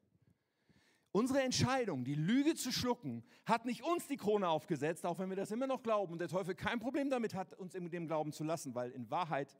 [1.10, 5.36] Unsere Entscheidung, die Lüge zu schlucken, hat nicht uns die Krone aufgesetzt, auch wenn wir
[5.36, 8.32] das immer noch glauben und der Teufel kein Problem damit hat, uns in dem glauben
[8.32, 9.58] zu lassen, weil in Wahrheit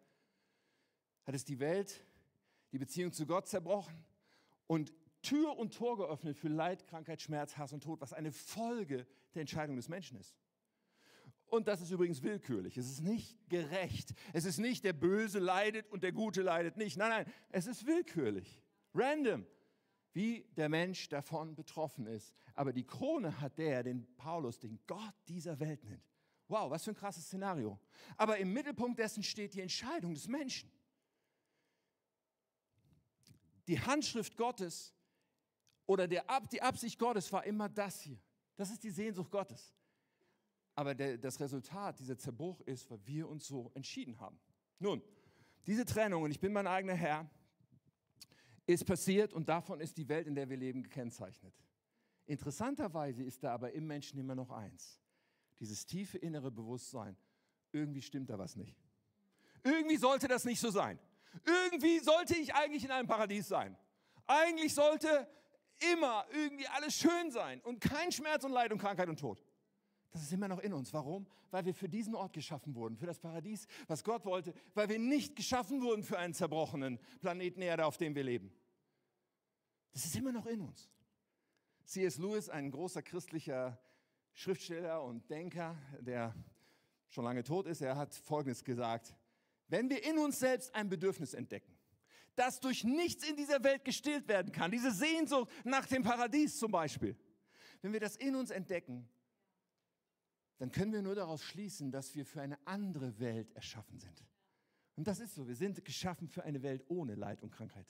[1.25, 2.06] hat es die Welt,
[2.77, 4.05] die Beziehung zu Gott zerbrochen
[4.67, 9.07] und Tür und Tor geöffnet für Leid, Krankheit, Schmerz, Hass und Tod, was eine Folge
[9.35, 10.37] der Entscheidung des Menschen ist.
[11.47, 12.77] Und das ist übrigens willkürlich.
[12.77, 14.13] Es ist nicht gerecht.
[14.35, 16.99] Es ist nicht, der Böse leidet und der Gute leidet nicht.
[16.99, 18.61] Nein, nein, es ist willkürlich.
[18.95, 19.47] Random.
[20.13, 22.35] Wie der Mensch davon betroffen ist.
[22.55, 26.05] Aber die Krone hat der, den Paulus den Gott dieser Welt nennt.
[26.49, 27.81] Wow, was für ein krasses Szenario.
[28.19, 30.71] Aber im Mittelpunkt dessen steht die Entscheidung des Menschen.
[33.69, 34.95] Die Handschrift Gottes
[35.87, 38.19] oder der, die Absicht Gottes war immer das hier.
[38.57, 39.75] Das ist die Sehnsucht Gottes.
[40.75, 44.39] Aber der, das Resultat, dieser Zerbruch ist, weil wir uns so entschieden haben.
[44.79, 45.03] Nun,
[45.67, 47.29] diese Trennung, und ich bin mein eigener Herr,
[48.67, 51.55] ist passiert und davon ist die Welt, in der wir leben, gekennzeichnet.
[52.27, 55.01] Interessanterweise ist da aber im Menschen immer noch eins.
[55.61, 57.17] Dieses tiefe innere Bewusstsein,
[57.73, 58.77] irgendwie stimmt da was nicht.
[59.63, 60.99] Irgendwie sollte das nicht so sein.
[61.45, 63.77] Irgendwie sollte ich eigentlich in einem Paradies sein.
[64.27, 65.29] Eigentlich sollte
[65.93, 69.45] immer irgendwie alles schön sein und kein Schmerz und Leid und Krankheit und Tod.
[70.13, 70.93] Das ist immer noch in uns.
[70.95, 71.27] Warum?
[71.51, 74.99] Weil wir für diesen Ort geschaffen wurden, für das Paradies, was Gott wollte, weil wir
[74.99, 78.51] nicht geschaffen wurden für einen zerbrochenen Planeten Erde, auf dem wir leben.
[79.93, 80.91] Das ist immer noch in uns.
[81.85, 82.19] C.S.
[82.19, 83.79] Lewis, ein großer christlicher
[84.33, 86.35] Schriftsteller und Denker, der
[87.09, 89.16] schon lange tot ist, er hat Folgendes gesagt.
[89.69, 91.77] Wenn wir in uns selbst ein Bedürfnis entdecken,
[92.35, 96.71] das durch nichts in dieser Welt gestillt werden kann, diese Sehnsucht nach dem Paradies zum
[96.71, 97.17] Beispiel,
[97.83, 99.09] wenn wir das in uns entdecken,
[100.59, 104.25] dann können wir nur daraus schließen, dass wir für eine andere Welt erschaffen sind.
[104.95, 107.87] Und das ist so, wir sind geschaffen für eine Welt ohne Leid und Krankheit.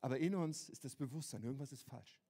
[0.00, 2.20] Aber in uns ist das Bewusstsein, irgendwas ist falsch.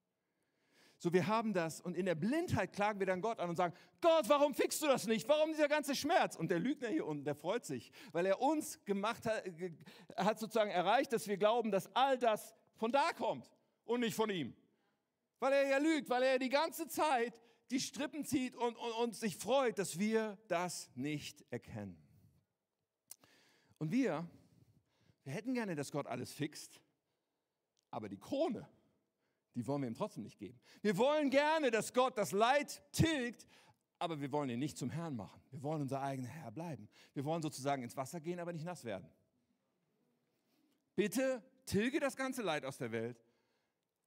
[0.97, 3.75] So, wir haben das und in der Blindheit klagen wir dann Gott an und sagen,
[4.01, 5.27] Gott, warum fixst du das nicht?
[5.27, 6.35] Warum dieser ganze Schmerz?
[6.35, 9.43] Und der Lügner hier unten, der freut sich, weil er uns gemacht hat,
[10.15, 13.51] hat sozusagen erreicht, dass wir glauben, dass all das von da kommt
[13.83, 14.55] und nicht von ihm.
[15.39, 19.15] Weil er ja lügt, weil er die ganze Zeit die Strippen zieht und, und, und
[19.15, 21.97] sich freut, dass wir das nicht erkennen.
[23.77, 24.27] Und wir,
[25.23, 26.79] wir hätten gerne, dass Gott alles fixt,
[27.91, 28.67] aber die Krone,
[29.55, 30.59] die wollen wir ihm trotzdem nicht geben.
[30.81, 33.47] Wir wollen gerne, dass Gott das Leid tilgt,
[33.97, 35.41] aber wir wollen ihn nicht zum Herrn machen.
[35.49, 36.89] Wir wollen unser eigener Herr bleiben.
[37.13, 39.09] Wir wollen sozusagen ins Wasser gehen, aber nicht nass werden.
[40.95, 43.23] Bitte tilge das ganze Leid aus der Welt,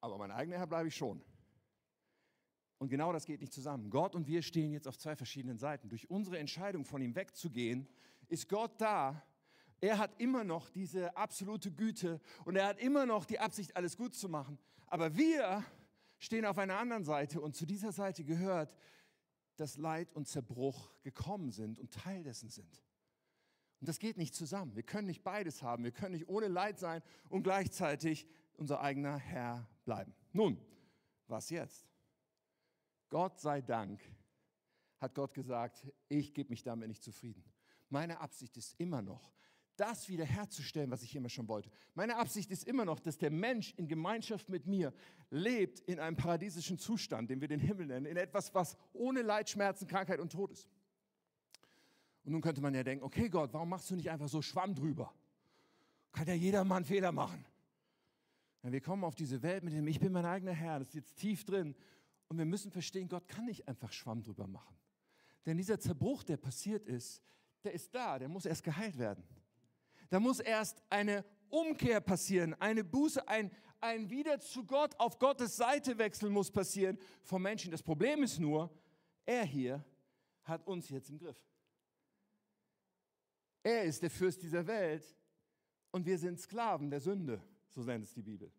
[0.01, 1.23] aber mein eigener Herr bleibe ich schon.
[2.79, 3.91] Und genau das geht nicht zusammen.
[3.91, 5.89] Gott und wir stehen jetzt auf zwei verschiedenen Seiten.
[5.89, 7.89] Durch unsere Entscheidung, von ihm wegzugehen,
[8.29, 9.23] ist Gott da.
[9.81, 13.97] Er hat immer noch diese absolute Güte und er hat immer noch die Absicht, alles
[13.97, 14.59] gut zu machen.
[14.89, 15.65] Aber wir
[16.19, 18.75] stehen auf einer anderen Seite und zu dieser Seite gehört,
[19.57, 22.83] dass Leid und Zerbruch gekommen sind und Teil dessen sind.
[23.81, 24.75] Und das geht nicht zusammen.
[24.75, 25.85] Wir können nicht beides haben.
[25.85, 30.15] Wir können nicht ohne Leid sein und gleichzeitig unser eigener Herr bleiben.
[30.33, 30.61] Nun,
[31.29, 31.87] was jetzt?
[33.09, 34.01] Gott sei Dank
[34.99, 37.45] hat Gott gesagt, ich gebe mich damit nicht zufrieden.
[37.89, 39.33] Meine Absicht ist immer noch,
[39.79, 41.71] das wiederherzustellen, was ich immer schon wollte.
[41.95, 44.93] Meine Absicht ist immer noch, dass der Mensch in Gemeinschaft mit mir
[45.31, 49.49] lebt in einem paradiesischen Zustand, den wir den Himmel nennen, in etwas, was ohne Leid,
[49.49, 50.69] Schmerzen, Krankheit und Tod ist.
[52.25, 54.75] Und nun könnte man ja denken, okay Gott, warum machst du nicht einfach so Schwamm
[54.75, 55.15] drüber?
[56.13, 57.45] Kann ja jeder mal einen Fehler machen.
[58.63, 60.95] Ja, wir kommen auf diese Welt mit dem Ich bin mein eigener Herr, das ist
[60.95, 61.75] jetzt tief drin.
[62.29, 64.77] Und wir müssen verstehen, Gott kann nicht einfach Schwamm drüber machen.
[65.47, 67.23] Denn dieser Zerbruch, der passiert ist,
[67.65, 69.25] der ist da, der muss erst geheilt werden.
[70.11, 75.57] Da muss erst eine Umkehr passieren, eine Buße, ein, ein Wieder zu Gott, auf Gottes
[75.57, 77.71] Seite wechseln muss passieren vom Menschen.
[77.71, 78.71] Das Problem ist nur,
[79.25, 79.85] er hier
[80.45, 81.39] hat uns jetzt im Griff.
[83.63, 85.05] Er ist der Fürst dieser Welt
[85.91, 88.51] und wir sind Sklaven der Sünde, so nennt es die Bibel.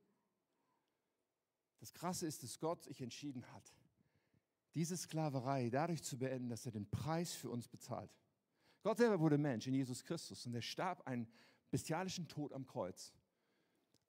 [1.80, 3.74] Das Krasse ist, dass Gott sich entschieden hat,
[4.76, 8.12] diese Sklaverei dadurch zu beenden, dass er den Preis für uns bezahlt.
[8.82, 11.28] Gott selber wurde Mensch in Jesus Christus und er starb einen
[11.70, 13.14] bestialischen Tod am Kreuz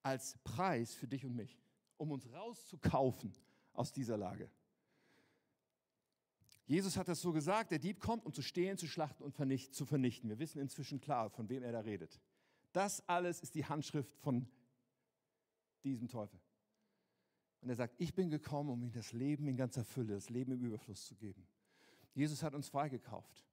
[0.03, 1.61] als Preis für dich und mich,
[1.97, 3.33] um uns rauszukaufen
[3.73, 4.51] aus dieser Lage.
[6.67, 9.75] Jesus hat das so gesagt, der Dieb kommt, um zu stehlen, zu schlachten und vernicht,
[9.75, 10.31] zu vernichten.
[10.31, 12.21] Wir wissen inzwischen klar, von wem er da redet.
[12.73, 14.49] Das alles ist die Handschrift von
[15.83, 16.39] diesem Teufel.
[17.61, 20.53] Und er sagt, ich bin gekommen, um ihm das Leben in ganzer Fülle, das Leben
[20.53, 21.47] im Überfluss zu geben.
[22.15, 23.50] Jesus hat uns freigekauft.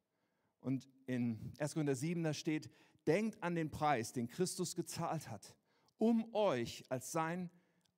[0.68, 1.76] Und in 1.
[1.76, 2.70] Korinther 7, da steht,
[3.08, 5.56] denkt an den Preis, den Christus gezahlt hat,
[5.98, 7.50] um euch als sein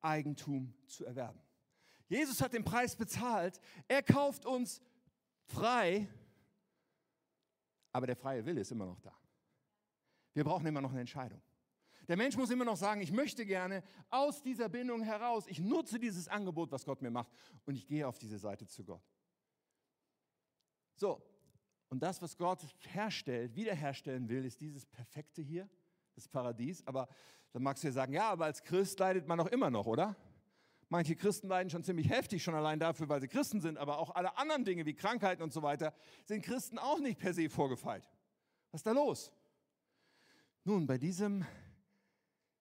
[0.02, 1.42] Eigentum zu erwerben.
[2.10, 4.84] Jesus hat den Preis bezahlt, er kauft uns
[5.46, 6.08] frei,
[7.92, 9.18] aber der freie Wille ist immer noch da.
[10.36, 11.42] Wir brauchen immer noch eine Entscheidung.
[12.08, 15.98] Der Mensch muss immer noch sagen, ich möchte gerne aus dieser Bindung heraus, ich nutze
[15.98, 17.32] dieses Angebot, was Gott mir macht
[17.66, 19.02] und ich gehe auf diese Seite zu Gott.
[20.94, 21.20] So,
[21.90, 25.68] und das, was Gott herstellt, wiederherstellen will, ist dieses Perfekte hier,
[26.16, 26.86] das Paradies.
[26.86, 27.08] Aber
[27.52, 30.16] dann magst du ja sagen, ja, aber als Christ leidet man doch immer noch, oder?
[30.88, 34.16] Manche Christen leiden schon ziemlich heftig, schon allein dafür, weil sie Christen sind, aber auch
[34.16, 35.94] alle anderen Dinge wie Krankheiten und so weiter
[36.26, 38.10] sind Christen auch nicht per se vorgefeilt.
[38.72, 39.32] Was ist da los?
[40.64, 41.46] Nun, bei diesem,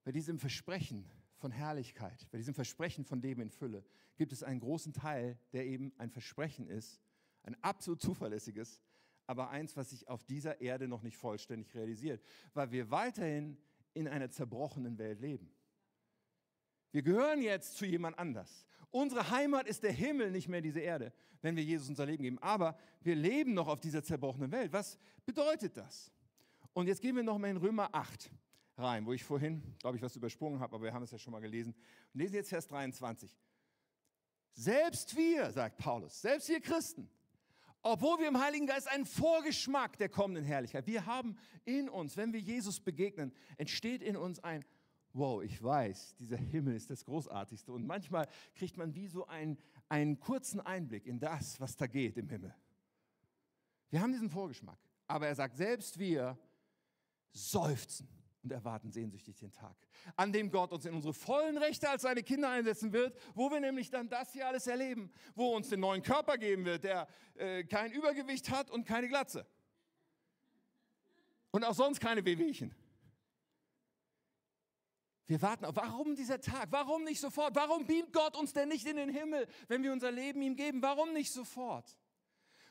[0.03, 3.83] bei diesem Versprechen von Herrlichkeit, bei diesem Versprechen von Leben in Fülle,
[4.17, 7.01] gibt es einen großen Teil, der eben ein Versprechen ist,
[7.43, 8.81] ein absolut zuverlässiges,
[9.29, 12.19] aber eins, was sich auf dieser Erde noch nicht vollständig realisiert,
[12.55, 13.59] weil wir weiterhin
[13.93, 15.51] in einer zerbrochenen Welt leben.
[16.91, 18.65] Wir gehören jetzt zu jemand anders.
[18.89, 21.13] Unsere Heimat ist der Himmel, nicht mehr diese Erde,
[21.43, 22.39] wenn wir Jesus unser Leben geben.
[22.39, 24.73] Aber wir leben noch auf dieser zerbrochenen Welt.
[24.73, 26.11] Was bedeutet das?
[26.73, 28.31] Und jetzt gehen wir noch mal in Römer 8
[28.77, 31.33] rein, wo ich vorhin, glaube ich, was übersprungen habe, aber wir haben es ja schon
[31.33, 31.75] mal gelesen.
[32.15, 33.37] Und lesen jetzt Vers 23.
[34.53, 37.07] Selbst wir, sagt Paulus, selbst wir Christen,
[37.81, 42.33] obwohl wir im Heiligen Geist einen Vorgeschmack der kommenden Herrlichkeit, wir haben in uns, wenn
[42.33, 44.65] wir Jesus begegnen, entsteht in uns ein,
[45.13, 47.71] wow, ich weiß, dieser Himmel ist das Großartigste.
[47.71, 52.17] Und manchmal kriegt man wie so einen, einen kurzen Einblick in das, was da geht
[52.17, 52.53] im Himmel.
[53.89, 54.77] Wir haben diesen Vorgeschmack.
[55.07, 56.37] Aber er sagt, selbst wir
[57.31, 58.07] seufzen
[58.43, 59.75] und erwarten sehnsüchtig den Tag,
[60.15, 63.59] an dem Gott uns in unsere vollen Rechte als seine Kinder einsetzen wird, wo wir
[63.59, 67.63] nämlich dann das hier alles erleben, wo uns den neuen Körper geben wird, der äh,
[67.65, 69.45] kein Übergewicht hat und keine Glatze.
[71.51, 72.73] Und auch sonst keine Wehwehchen.
[75.27, 76.71] Wir warten auf, warum dieser Tag?
[76.71, 77.53] Warum nicht sofort?
[77.55, 80.81] Warum beamt Gott uns denn nicht in den Himmel, wenn wir unser Leben ihm geben?
[80.81, 81.95] Warum nicht sofort?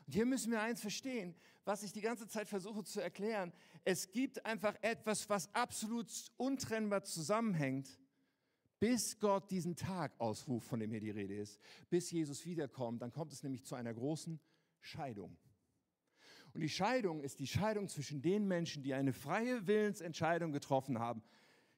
[0.06, 1.36] Und hier müssen wir eins verstehen,
[1.68, 3.52] was ich die ganze Zeit versuche zu erklären.
[3.84, 8.00] Es gibt einfach etwas, was absolut untrennbar zusammenhängt,
[8.80, 13.02] bis Gott diesen Tag ausruft, von dem hier die Rede ist, bis Jesus wiederkommt.
[13.02, 14.40] Dann kommt es nämlich zu einer großen
[14.80, 15.36] Scheidung.
[16.54, 21.22] Und die Scheidung ist die Scheidung zwischen den Menschen, die eine freie Willensentscheidung getroffen haben.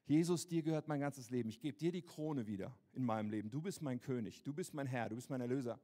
[0.05, 1.49] Jesus, dir gehört mein ganzes Leben.
[1.49, 3.49] Ich gebe dir die Krone wieder in meinem Leben.
[3.49, 5.81] Du bist mein König, du bist mein Herr, du bist mein Erlöser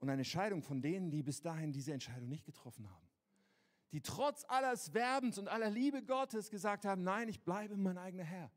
[0.00, 3.05] und eine Scheidung von denen, die bis dahin diese Entscheidung nicht getroffen haben.
[3.92, 8.24] Die trotz alles Werbens und aller Liebe Gottes gesagt haben, nein, ich bleibe mein eigener
[8.24, 8.50] Herr.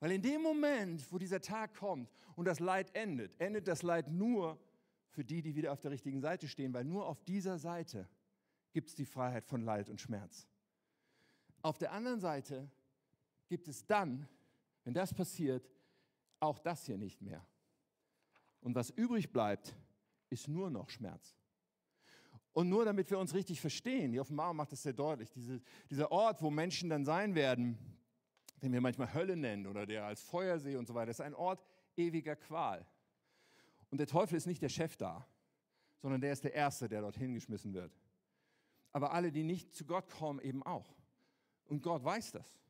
[0.00, 4.08] Weil in dem Moment, wo dieser Tag kommt und das Leid endet, endet das Leid
[4.08, 4.58] nur
[5.08, 8.08] für die, die wieder auf der richtigen Seite stehen, weil nur auf dieser Seite
[8.72, 10.46] gibt es die Freiheit von Leid und Schmerz.
[11.62, 12.70] Auf der anderen Seite
[13.48, 14.28] gibt es dann,
[14.82, 15.70] wenn das passiert,
[16.40, 17.46] auch das hier nicht mehr.
[18.60, 19.74] Und was übrig bleibt,
[20.28, 21.36] ist nur noch Schmerz.
[22.54, 26.12] Und nur damit wir uns richtig verstehen, die Offenbarung macht das sehr deutlich, diese, dieser
[26.12, 27.76] Ort, wo Menschen dann sein werden,
[28.62, 31.64] den wir manchmal Hölle nennen oder der als Feuersee und so weiter, ist ein Ort
[31.96, 32.86] ewiger Qual.
[33.90, 35.26] Und der Teufel ist nicht der Chef da,
[35.98, 37.92] sondern der ist der Erste, der dort hingeschmissen wird.
[38.92, 40.94] Aber alle, die nicht zu Gott kommen, eben auch.
[41.64, 42.60] Und Gott weiß das.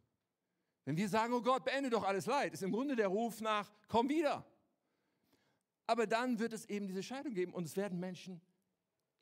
[0.86, 3.70] Wenn wir sagen, oh Gott, beende doch alles Leid, ist im Grunde der Ruf nach,
[3.88, 4.46] komm wieder.
[5.86, 8.40] Aber dann wird es eben diese Scheidung geben und es werden Menschen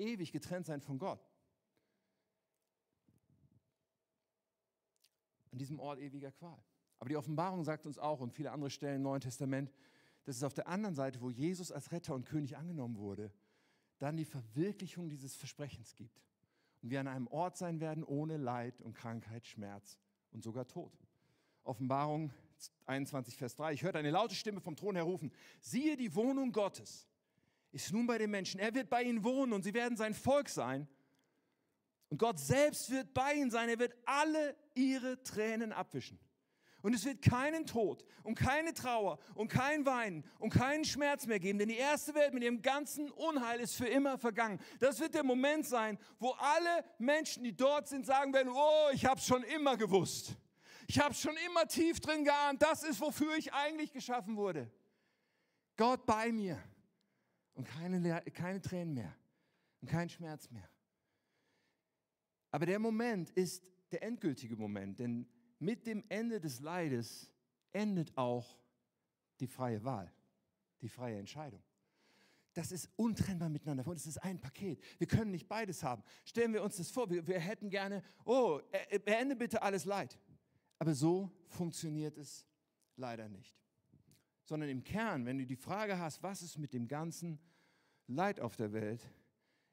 [0.03, 1.21] ewig getrennt sein von Gott.
[5.51, 6.63] An diesem Ort ewiger Qual.
[6.99, 9.73] Aber die Offenbarung sagt uns auch und viele andere Stellen im Neuen Testament,
[10.25, 13.33] dass es auf der anderen Seite, wo Jesus als Retter und König angenommen wurde,
[13.99, 16.23] dann die Verwirklichung dieses Versprechens gibt.
[16.81, 19.99] Und wir an einem Ort sein werden ohne Leid und Krankheit, Schmerz
[20.33, 20.93] und sogar Tod.
[21.65, 22.33] Offenbarung
[22.87, 23.73] 21, Vers 3.
[23.73, 27.09] Ich hörte eine laute Stimme vom Thron her rufen, siehe, die Wohnung Gottes
[27.73, 28.61] ist nun bei den Menschen.
[28.61, 30.87] Er wird bei ihnen wohnen und sie werden sein Volk sein.
[32.11, 33.71] Und Gott selbst wird bei ihnen sein.
[33.71, 36.19] Er wird alle ihre Tränen abwischen.
[36.83, 41.39] Und es wird keinen Tod und keine Trauer und kein Weinen und keinen Schmerz mehr
[41.39, 44.59] geben, denn die erste Welt mit ihrem ganzen Unheil ist für immer vergangen.
[44.81, 49.07] Das wird der Moment sein, wo alle Menschen, die dort sind, sagen werden, oh, ich
[49.07, 50.35] habe es schon immer gewusst.
[50.89, 54.69] Ich habe schon immer tief drin geahnt, das ist, wofür ich eigentlich geschaffen wurde.
[55.77, 56.61] Gott bei mir
[57.55, 59.15] und keine, keine Tränen mehr
[59.81, 60.69] und kein Schmerz mehr.
[62.51, 65.27] Aber der Moment ist der endgültige Moment, denn
[65.59, 67.31] mit dem Ende des Leides
[67.73, 68.59] endet auch
[69.41, 70.13] die freie Wahl,
[70.81, 71.63] die freie Entscheidung.
[72.55, 73.87] Das ist untrennbar miteinander.
[73.87, 74.83] Und es ist ein Paket.
[74.99, 76.03] Wir können nicht beides haben.
[76.25, 77.09] Stellen wir uns das vor.
[77.09, 78.61] Wir, wir hätten gerne, oh,
[79.05, 80.19] beende bitte alles Leid.
[80.79, 82.47] Aber so funktioniert es
[82.97, 83.62] leider nicht.
[84.53, 87.39] Sondern im Kern, wenn du die Frage hast, was ist mit dem ganzen
[88.07, 89.03] Leid auf der Welt,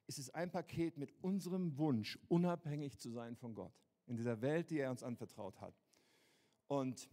[0.08, 3.78] ist es ein Paket mit unserem Wunsch, unabhängig zu sein von Gott.
[4.06, 5.78] In dieser Welt, die er uns anvertraut hat.
[6.68, 7.10] Und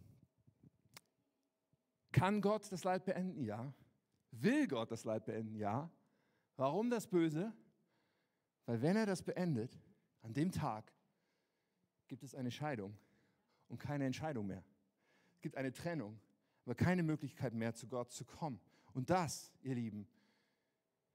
[2.13, 3.43] kann Gott das Leid beenden?
[3.43, 3.75] Ja.
[4.31, 5.57] Will Gott das Leid beenden?
[5.57, 5.91] Ja.
[6.55, 7.53] Warum das Böse?
[8.67, 9.77] Weil wenn er das beendet,
[10.23, 10.93] an dem Tag
[12.07, 12.97] gibt es eine Scheidung
[13.67, 14.63] und keine Entscheidung mehr.
[15.35, 16.21] Es gibt eine Trennung,
[16.67, 18.61] aber keine Möglichkeit mehr, zu Gott zu kommen.
[18.93, 20.07] Und das, ihr Lieben,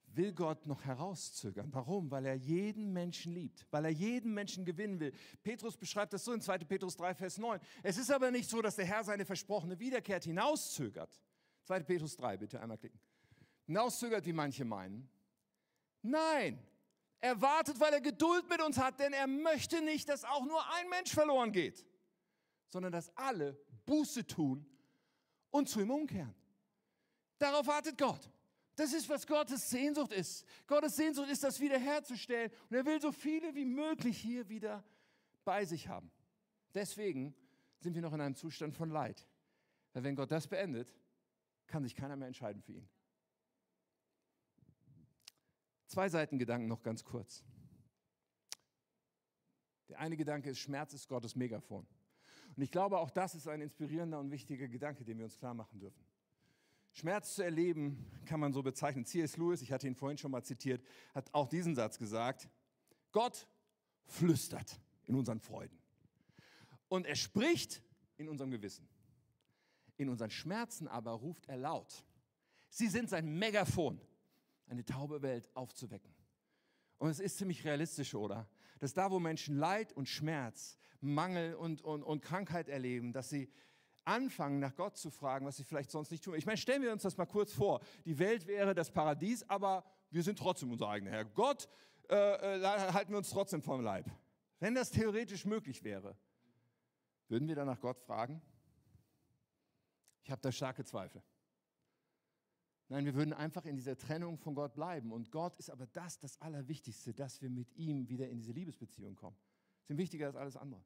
[0.07, 1.69] will Gott noch herauszögern.
[1.71, 2.09] Warum?
[2.09, 5.13] Weil er jeden Menschen liebt, weil er jeden Menschen gewinnen will.
[5.43, 6.59] Petrus beschreibt das so in 2.
[6.59, 7.59] Petrus 3, Vers 9.
[7.83, 11.21] Es ist aber nicht so, dass der Herr seine versprochene Wiederkehr hinauszögert.
[11.63, 11.81] 2.
[11.81, 12.99] Petrus 3, bitte einmal klicken.
[13.65, 15.09] Hinauszögert, wie manche meinen.
[16.01, 16.59] Nein,
[17.19, 20.61] er wartet, weil er Geduld mit uns hat, denn er möchte nicht, dass auch nur
[20.73, 21.85] ein Mensch verloren geht
[22.71, 24.65] sondern dass alle Buße tun
[25.51, 26.33] und zu ihm umkehren.
[27.37, 28.29] Darauf wartet Gott.
[28.75, 30.45] Das ist, was Gottes Sehnsucht ist.
[30.65, 32.51] Gottes Sehnsucht ist, das wiederherzustellen.
[32.69, 34.83] Und er will so viele wie möglich hier wieder
[35.43, 36.09] bei sich haben.
[36.73, 37.35] Deswegen
[37.79, 39.27] sind wir noch in einem Zustand von Leid.
[39.93, 40.95] Weil wenn Gott das beendet,
[41.67, 42.89] kann sich keiner mehr entscheiden für ihn.
[45.87, 47.43] Zwei Seitengedanken noch ganz kurz.
[49.89, 51.85] Der eine Gedanke ist, Schmerz ist Gottes Megafon.
[52.55, 55.53] Und ich glaube, auch das ist ein inspirierender und wichtiger Gedanke, den wir uns klar
[55.53, 56.03] machen dürfen.
[56.93, 59.05] Schmerz zu erleben kann man so bezeichnen.
[59.05, 59.37] C.S.
[59.37, 60.83] Lewis, ich hatte ihn vorhin schon mal zitiert,
[61.13, 62.49] hat auch diesen Satz gesagt.
[63.11, 63.47] Gott
[64.05, 65.77] flüstert in unseren Freuden.
[66.89, 67.81] Und er spricht
[68.17, 68.87] in unserem Gewissen.
[69.97, 72.05] In unseren Schmerzen aber ruft er laut.
[72.69, 74.01] Sie sind sein Megafon,
[74.67, 76.13] eine taube Welt aufzuwecken.
[76.97, 78.47] Und es ist ziemlich realistisch, oder?
[78.81, 83.49] Dass da, wo Menschen Leid und Schmerz Mangel und, und, und Krankheit erleben, dass sie
[84.03, 86.35] anfangen, nach Gott zu fragen, was sie vielleicht sonst nicht tun.
[86.35, 87.79] Ich meine, stellen wir uns das mal kurz vor.
[88.05, 91.25] Die Welt wäre das Paradies, aber wir sind trotzdem unser eigener Herr.
[91.25, 91.69] Gott
[92.09, 94.09] äh, äh, halten wir uns trotzdem vom Leib.
[94.59, 96.17] Wenn das theoretisch möglich wäre,
[97.27, 98.41] würden wir dann nach Gott fragen?
[100.23, 101.23] Ich habe da starke Zweifel.
[102.91, 105.13] Nein, wir würden einfach in dieser Trennung von Gott bleiben.
[105.13, 109.15] Und Gott ist aber das, das Allerwichtigste, dass wir mit ihm wieder in diese Liebesbeziehung
[109.15, 109.37] kommen
[109.91, 110.83] sind wichtiger als alles andere.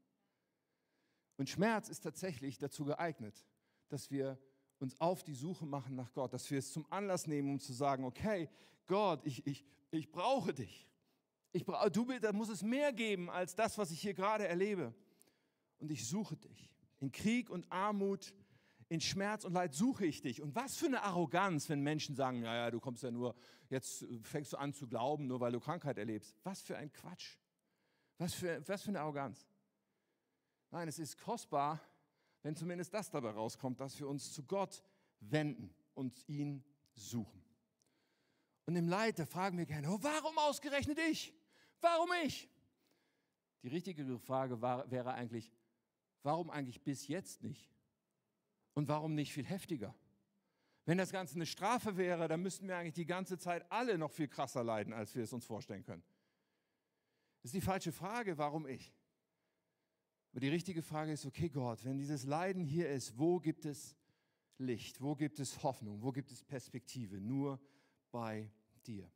[1.38, 3.46] Und Schmerz ist tatsächlich dazu geeignet,
[3.90, 4.40] dass wir
[4.80, 7.74] uns auf die Suche machen nach Gott, dass wir es zum Anlass nehmen, um zu
[7.74, 8.50] sagen, okay,
[8.88, 10.88] Gott, ich, ich, ich brauche dich.
[11.52, 14.94] Ich brauche, du, da muss es mehr geben als das, was ich hier gerade erlebe.
[15.80, 16.72] Und ich suche dich.
[17.00, 18.34] In Krieg und Armut,
[18.88, 20.42] in Schmerz und Leid suche ich dich.
[20.42, 23.36] Und was für eine Arroganz, wenn Menschen sagen, naja, du kommst ja nur,
[23.70, 26.36] jetzt fängst du an zu glauben, nur weil du Krankheit erlebst.
[26.44, 27.38] Was für ein Quatsch.
[28.18, 29.48] Was für, was für eine Arroganz.
[30.72, 31.80] Nein, es ist kostbar,
[32.44, 34.84] wenn zumindest das dabei rauskommt, dass wir uns zu Gott
[35.20, 36.64] wenden und ihn
[36.94, 37.44] suchen.
[38.66, 41.34] Und im Leid, da fragen wir gerne, oh, warum ausgerechnet ich?
[41.82, 42.50] Warum ich?
[43.64, 45.52] Die richtige Frage war, wäre eigentlich,
[46.24, 47.75] warum eigentlich bis jetzt nicht?
[48.76, 49.96] Und warum nicht viel heftiger?
[50.86, 54.12] Wenn das Ganze eine Strafe wäre, dann müssten wir eigentlich die ganze Zeit alle noch
[54.12, 56.04] viel krasser leiden, als wir es uns vorstellen können.
[57.42, 58.94] Das ist die falsche Frage, warum ich?
[60.32, 63.96] Aber die richtige Frage ist, okay Gott, wenn dieses Leiden hier ist, wo gibt es
[64.58, 65.02] Licht?
[65.02, 66.02] Wo gibt es Hoffnung?
[66.02, 67.20] Wo gibt es Perspektive?
[67.20, 67.60] Nur
[68.12, 68.52] bei
[68.86, 69.10] dir.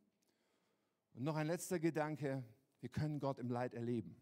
[1.14, 2.44] Und noch ein letzter Gedanke,
[2.80, 4.16] wir können Gott im Leid erleben.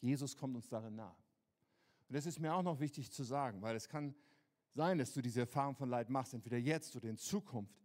[0.00, 1.16] Jesus kommt uns darin nah.
[2.08, 4.14] Und das ist mir auch noch wichtig zu sagen, weil es kann
[4.74, 7.82] sein, dass du diese Erfahrung von Leid machst, entweder jetzt oder in Zukunft.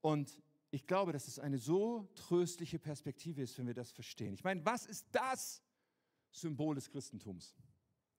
[0.00, 4.34] Und ich glaube, dass es eine so tröstliche Perspektive ist, wenn wir das verstehen.
[4.34, 5.62] Ich meine, was ist das
[6.30, 7.56] Symbol des Christentums?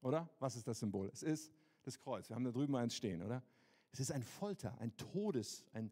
[0.01, 0.29] Oder?
[0.39, 1.09] Was ist das Symbol?
[1.13, 1.51] Es ist
[1.83, 2.29] das Kreuz.
[2.29, 3.43] Wir haben da drüben eins stehen, oder?
[3.91, 5.91] Es ist ein Folter, ein Todes, ein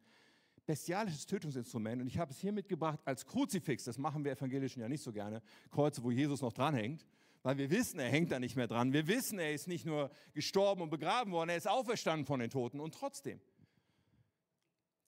[0.65, 2.01] bestialisches Tötungsinstrument.
[2.01, 3.85] Und ich habe es hier mitgebracht als Kruzifix.
[3.85, 5.41] Das machen wir Evangelischen ja nicht so gerne.
[5.71, 7.05] Kreuze, wo Jesus noch dranhängt.
[7.43, 8.93] Weil wir wissen, er hängt da nicht mehr dran.
[8.93, 12.49] Wir wissen, er ist nicht nur gestorben und begraben worden, er ist auferstanden von den
[12.49, 12.79] Toten.
[12.79, 13.39] Und trotzdem,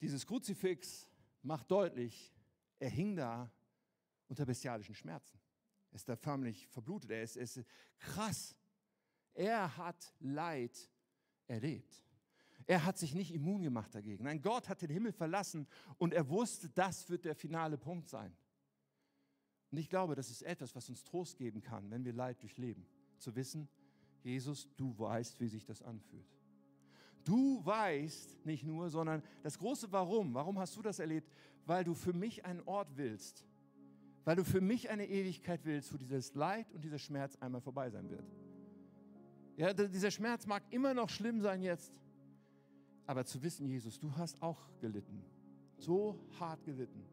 [0.01, 1.09] dieses Kruzifix
[1.41, 2.34] macht deutlich,
[2.80, 3.51] er hing da
[4.27, 5.39] unter bestialischen Schmerzen.
[5.91, 7.11] Er ist da förmlich verblutet.
[7.11, 7.63] Er ist, er ist
[7.97, 8.55] krass.
[9.34, 10.89] Er hat Leid
[11.47, 12.03] erlebt.
[12.67, 14.25] Er hat sich nicht immun gemacht dagegen.
[14.25, 15.67] Nein, Gott hat den Himmel verlassen
[15.97, 18.36] und er wusste, das wird der finale Punkt sein.
[19.72, 22.86] Und ich glaube, das ist etwas, was uns Trost geben kann, wenn wir Leid durchleben.
[23.17, 23.67] Zu wissen,
[24.24, 26.26] Jesus, du weißt, wie sich das anfühlt.
[27.24, 30.34] Du weißt nicht nur, sondern das große Warum.
[30.34, 31.32] Warum hast du das erlebt?
[31.65, 33.45] Weil du für mich einen Ort willst.
[34.26, 37.89] Weil du für mich eine Ewigkeit willst, wo dieses Leid und dieser Schmerz einmal vorbei
[37.89, 38.26] sein wird.
[39.57, 41.93] Ja, dieser Schmerz mag immer noch schlimm sein jetzt.
[43.05, 45.24] Aber zu wissen, Jesus, du hast auch gelitten.
[45.78, 47.03] So hart gelitten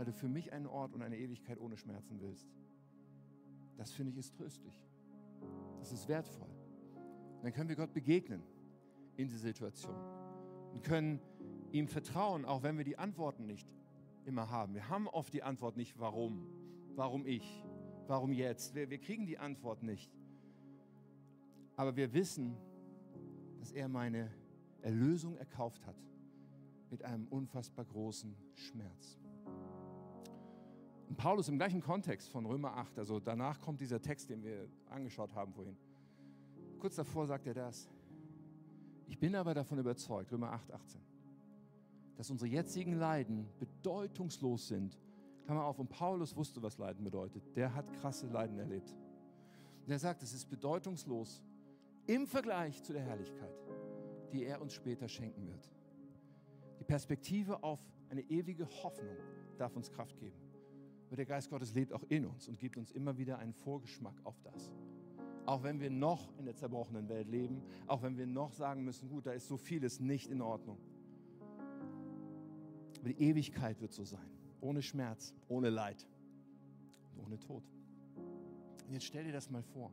[0.00, 2.50] weil du für mich einen Ort und eine Ewigkeit ohne Schmerzen willst.
[3.76, 4.82] Das finde ich ist tröstlich.
[5.78, 6.48] Das ist wertvoll.
[7.42, 8.42] dann können wir Gott begegnen
[9.18, 9.94] in dieser Situation
[10.72, 11.20] und können
[11.72, 13.74] ihm vertrauen, auch wenn wir die Antworten nicht
[14.24, 14.72] immer haben.
[14.72, 16.46] Wir haben oft die Antwort nicht, warum,
[16.94, 17.62] warum ich,
[18.06, 18.74] warum jetzt.
[18.74, 20.10] Wir, wir kriegen die Antwort nicht.
[21.76, 22.56] Aber wir wissen,
[23.58, 24.30] dass er meine
[24.80, 26.02] Erlösung erkauft hat
[26.88, 29.19] mit einem unfassbar großen Schmerz.
[31.16, 35.34] Paulus im gleichen Kontext von Römer 8, also danach kommt dieser Text, den wir angeschaut
[35.34, 35.76] haben vorhin.
[36.78, 37.88] Kurz davor sagt er das.
[39.06, 41.00] Ich bin aber davon überzeugt, Römer 8, 18,
[42.16, 44.98] dass unsere jetzigen Leiden bedeutungslos sind.
[45.44, 47.42] Klammer auf, und Paulus wusste, was Leiden bedeutet.
[47.56, 48.94] Der hat krasse Leiden erlebt.
[49.84, 51.42] Und er sagt, es ist bedeutungslos
[52.06, 53.54] im Vergleich zu der Herrlichkeit,
[54.32, 55.70] die er uns später schenken wird.
[56.78, 57.80] Die Perspektive auf
[58.10, 59.16] eine ewige Hoffnung
[59.58, 60.49] darf uns Kraft geben.
[61.10, 64.14] Aber der Geist Gottes lebt auch in uns und gibt uns immer wieder einen Vorgeschmack
[64.22, 64.70] auf das.
[65.44, 69.08] Auch wenn wir noch in der zerbrochenen Welt leben, auch wenn wir noch sagen müssen,
[69.08, 70.78] gut, da ist so vieles nicht in Ordnung.
[73.00, 74.24] Aber die Ewigkeit wird so sein.
[74.60, 76.06] Ohne Schmerz, ohne Leid
[77.16, 77.64] und ohne Tod.
[78.86, 79.90] Und jetzt stell dir das mal vor.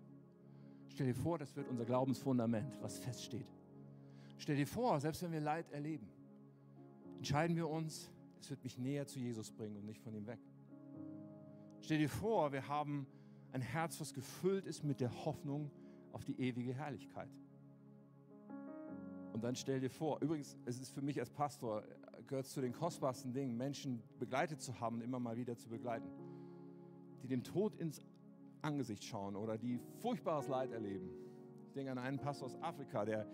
[0.89, 3.51] Stell dir vor, das wird unser Glaubensfundament, was feststeht.
[4.38, 6.07] Stell dir vor, selbst wenn wir Leid erleben,
[7.18, 10.38] entscheiden wir uns, es wird mich näher zu Jesus bringen und nicht von ihm weg.
[11.88, 13.07] Stell dir vor, wir haben
[13.53, 15.71] ein Herz, was gefüllt ist mit der Hoffnung
[16.11, 17.29] auf die ewige Herrlichkeit.
[19.31, 21.85] Und dann stell dir vor, übrigens, es ist für mich als Pastor,
[22.27, 26.09] gehört zu den kostbarsten Dingen, Menschen begleitet zu haben immer mal wieder zu begleiten,
[27.23, 28.01] die dem Tod ins
[28.61, 31.09] Angesicht schauen oder die furchtbares Leid erleben.
[31.67, 33.25] Ich denke an einen Pastor aus Afrika, der,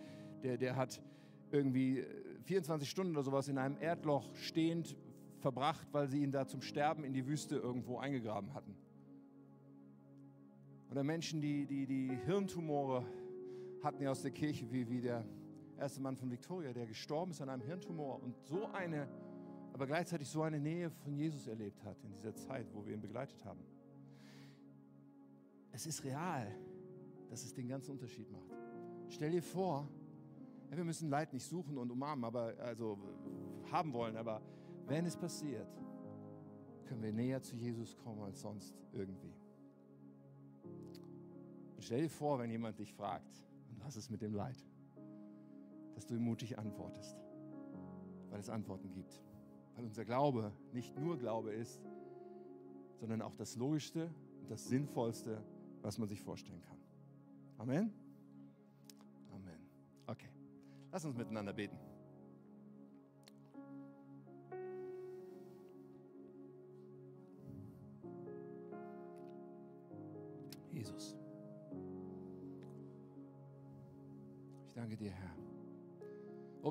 [0.43, 1.01] der, der hat
[1.49, 2.06] irgendwie
[2.43, 4.95] 24 Stunden oder sowas in einem Erdloch stehend
[5.44, 8.76] verbracht, weil sie ihn da zum Sterben in die Wüste irgendwo eingegraben hatten.
[10.89, 13.06] Oder Menschen, die, die, die Hirntumore
[13.84, 15.26] hatten ja aus der Kirche, wie, wie der
[15.78, 19.08] erste Mann von Victoria, der gestorben ist an einem Hirntumor und so eine,
[19.74, 23.02] aber gleichzeitig so eine Nähe von Jesus erlebt hat in dieser Zeit, wo wir ihn
[23.02, 23.60] begleitet haben.
[25.72, 26.48] Es ist real,
[27.30, 28.54] dass es den ganzen Unterschied macht.
[29.10, 29.89] Stell dir vor,
[30.72, 32.98] ja, wir müssen Leid nicht suchen und umarmen, aber also
[33.72, 34.41] haben wollen, aber
[34.88, 35.68] wenn es passiert,
[36.86, 39.34] können wir näher zu Jesus kommen als sonst irgendwie.
[41.76, 44.58] Und stell dir vor, wenn jemand dich fragt, und was ist mit dem Leid,
[45.96, 47.18] dass du ihm mutig antwortest,
[48.30, 49.22] weil es Antworten gibt.
[49.76, 51.82] Weil unser Glaube nicht nur Glaube ist,
[53.00, 54.10] sondern auch das Logischste
[54.42, 55.44] und das Sinnvollste,
[55.82, 56.78] was man sich vorstellen kann.
[57.58, 57.92] Amen?
[59.32, 59.60] Amen.
[60.08, 60.30] Okay,
[60.92, 61.78] lass uns miteinander beten.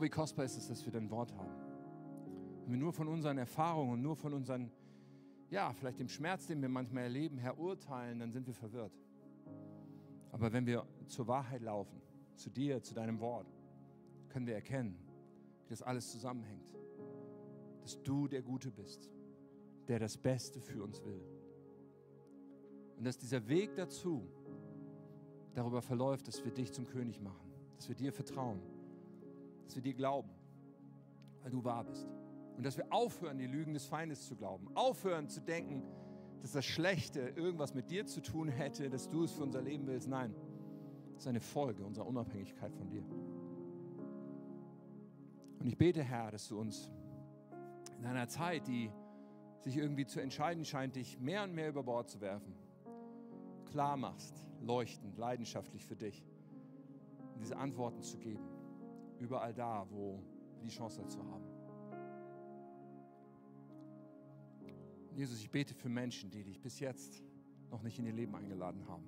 [0.03, 1.53] Wie kostbar ist es, dass wir dein Wort haben.
[2.63, 4.71] Wenn wir nur von unseren Erfahrungen und nur von unseren,
[5.51, 8.93] ja, vielleicht dem Schmerz, den wir manchmal erleben, Herr, urteilen, dann sind wir verwirrt.
[10.31, 12.01] Aber wenn wir zur Wahrheit laufen,
[12.37, 13.47] zu dir, zu deinem Wort,
[14.29, 14.97] können wir erkennen,
[15.65, 16.75] wie das alles zusammenhängt.
[17.83, 19.11] Dass du der Gute bist,
[19.89, 21.23] der das Beste für uns will.
[22.97, 24.27] Und dass dieser Weg dazu
[25.55, 28.61] darüber verläuft, dass wir dich zum König machen, dass wir dir vertrauen,
[29.65, 30.31] dass wir dir glauben,
[31.43, 32.09] weil du wahr bist.
[32.57, 35.83] Und dass wir aufhören, die Lügen des Feindes zu glauben, aufhören zu denken,
[36.43, 39.87] dass das Schlechte irgendwas mit dir zu tun hätte, dass du es für unser Leben
[39.87, 40.09] willst.
[40.09, 40.35] Nein,
[41.15, 43.05] das ist eine Folge unserer Unabhängigkeit von dir.
[45.61, 46.91] Und ich bete, Herr, dass du uns
[47.99, 48.91] in einer Zeit, die
[49.61, 52.53] sich irgendwie zu entscheiden scheint, dich mehr und mehr über Bord zu werfen,
[53.67, 56.25] klar machst, leuchtend, leidenschaftlich für dich,
[57.39, 58.43] diese Antworten zu geben,
[59.23, 60.23] überall da, wo
[60.57, 61.45] wir die Chance dazu haben.
[65.15, 67.23] Jesus, ich bete für Menschen, die dich bis jetzt
[67.71, 69.05] noch nicht in ihr Leben eingeladen haben,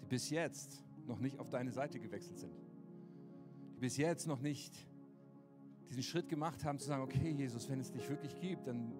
[0.00, 2.54] die bis jetzt noch nicht auf deine Seite gewechselt sind,
[3.74, 4.86] die bis jetzt noch nicht
[5.88, 8.94] diesen Schritt gemacht haben, zu sagen, okay Jesus, wenn es dich wirklich gibt, dann,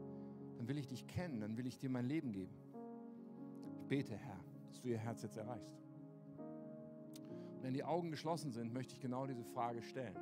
[0.56, 2.52] dann will ich dich kennen, dann will ich dir mein Leben geben.
[3.76, 5.80] Ich bete, Herr, dass du ihr Herz jetzt erreichst.
[7.62, 10.16] Wenn die Augen geschlossen sind, möchte ich genau diese Frage stellen.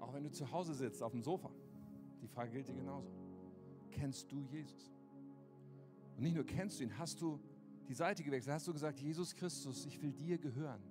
[0.00, 1.50] Auch wenn du zu Hause sitzt, auf dem Sofa,
[2.22, 3.10] die Frage gilt dir genauso.
[3.90, 4.92] Kennst du Jesus?
[6.16, 7.38] Und nicht nur kennst du ihn, hast du
[7.88, 10.82] die Seite gewechselt, hast du gesagt, Jesus Christus, ich will dir gehören.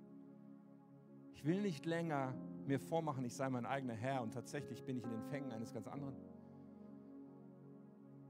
[1.34, 2.34] Ich will nicht länger
[2.66, 5.72] mir vormachen, ich sei mein eigener Herr und tatsächlich bin ich in den Fängen eines
[5.72, 6.16] ganz anderen.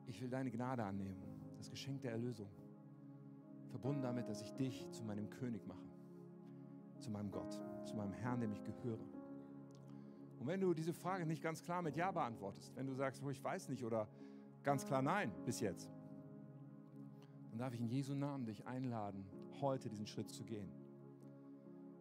[0.06, 1.16] Ich will deine Gnade annehmen,
[1.56, 2.48] das Geschenk der Erlösung,
[3.70, 5.87] verbunden damit, dass ich dich zu meinem König mache,
[7.00, 9.04] zu meinem Gott, zu meinem Herrn, dem ich gehöre.
[10.38, 13.30] Und wenn du diese Frage nicht ganz klar mit Ja beantwortest, wenn du sagst, oh,
[13.30, 14.08] ich weiß nicht oder
[14.62, 15.90] ganz klar Nein bis jetzt,
[17.50, 19.26] dann darf ich in Jesu Namen dich einladen,
[19.60, 20.70] heute diesen Schritt zu gehen.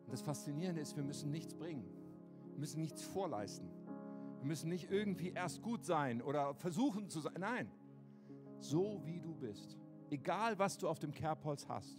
[0.06, 1.86] Und das Faszinierende ist, wir müssen nichts bringen.
[2.52, 3.70] Wir müssen nichts vorleisten.
[4.40, 7.34] Wir müssen nicht irgendwie erst gut sein oder versuchen zu sein.
[7.40, 7.72] Nein,
[8.60, 9.78] so wie du bist.
[10.10, 11.98] Egal, was du auf dem Kerbholz hast.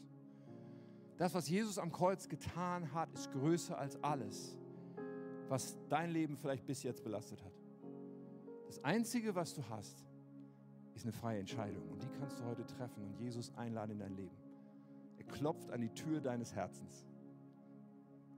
[1.18, 4.56] Das, was Jesus am Kreuz getan hat, ist größer als alles,
[5.48, 7.52] was dein Leben vielleicht bis jetzt belastet hat.
[8.68, 10.06] Das Einzige, was du hast,
[10.94, 11.88] ist eine freie Entscheidung.
[11.90, 14.36] Und die kannst du heute treffen und Jesus einladen in dein Leben.
[15.16, 17.04] Er klopft an die Tür deines Herzens.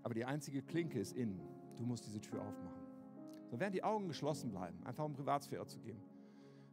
[0.03, 1.41] Aber die einzige Klinke ist innen.
[1.77, 2.81] Du musst diese Tür aufmachen.
[3.51, 6.01] So, während die Augen geschlossen bleiben, einfach um Privatsphäre zu geben,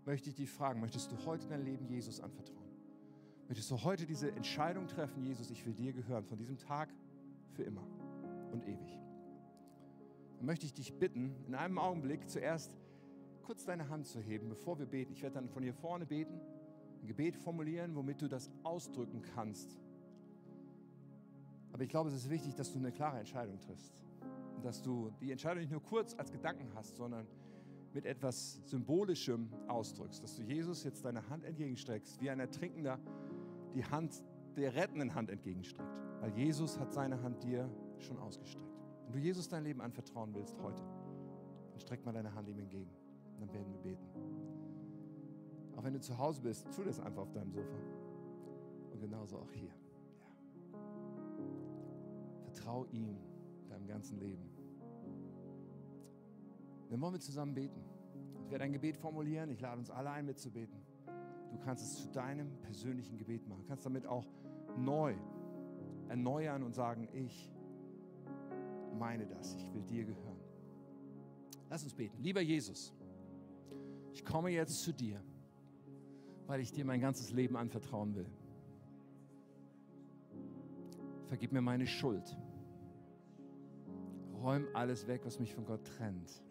[0.05, 2.66] möchte ich dich fragen, möchtest du heute dein Leben Jesus anvertrauen?
[3.47, 6.89] Möchtest du heute diese Entscheidung treffen, Jesus, ich will dir gehören, von diesem Tag
[7.53, 7.87] für immer
[8.51, 8.99] und ewig?
[10.37, 12.77] Dann möchte ich dich bitten, in einem Augenblick zuerst
[13.43, 15.13] kurz deine Hand zu heben, bevor wir beten.
[15.13, 16.41] Ich werde dann von hier vorne beten,
[17.01, 19.79] ein Gebet formulieren, womit du das ausdrücken kannst.
[21.71, 24.03] Aber ich glaube, es ist wichtig, dass du eine klare Entscheidung triffst.
[24.57, 27.25] Und dass du die Entscheidung nicht nur kurz als Gedanken hast, sondern
[27.93, 30.21] mit etwas Symbolischem ausdrückst.
[30.21, 32.99] Dass du Jesus jetzt deine Hand entgegenstreckst, wie ein Ertrinkender
[33.78, 34.23] die Hand
[34.55, 35.88] der rettenden Hand entgegenstreckt.
[36.19, 37.69] Weil Jesus hat seine Hand dir
[37.99, 38.65] schon ausgestreckt.
[39.05, 40.82] Wenn du Jesus dein Leben anvertrauen willst heute,
[41.71, 42.89] dann streck mal deine Hand ihm entgegen.
[43.36, 44.03] Und dann werden wir beten.
[45.75, 47.78] Auch wenn du zu Hause bist, tu das einfach auf deinem Sofa.
[48.93, 49.69] Und genauso auch hier.
[49.69, 50.80] Ja.
[52.45, 53.15] Vertrau ihm
[53.69, 54.49] deinem ganzen Leben.
[56.89, 57.84] Dann wollen wir zusammen beten.
[58.43, 59.51] Ich werde ein Gebet formulieren.
[59.51, 60.86] Ich lade uns alle ein, mitzubeten.
[61.51, 63.61] Du kannst es zu deinem persönlichen Gebet machen.
[63.61, 64.25] Du kannst damit auch
[64.77, 65.15] neu
[66.09, 67.51] erneuern und sagen, ich
[68.97, 70.39] meine das, ich will dir gehören.
[71.69, 72.17] Lass uns beten.
[72.21, 72.93] Lieber Jesus,
[74.13, 75.21] ich komme jetzt zu dir,
[76.47, 78.29] weil ich dir mein ganzes Leben anvertrauen will.
[81.27, 82.37] Vergib mir meine Schuld.
[84.41, 86.41] Räum alles weg, was mich von Gott trennt.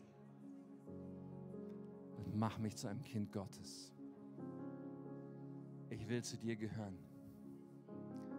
[2.18, 3.95] Und mach mich zu einem Kind Gottes
[6.06, 6.96] ich will zu dir gehören.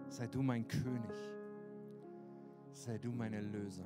[0.07, 1.11] Sei du mein König.
[2.71, 3.83] Sei du mein Erlöser.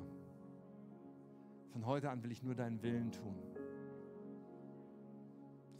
[1.71, 3.35] Von heute an will ich nur deinen Willen tun.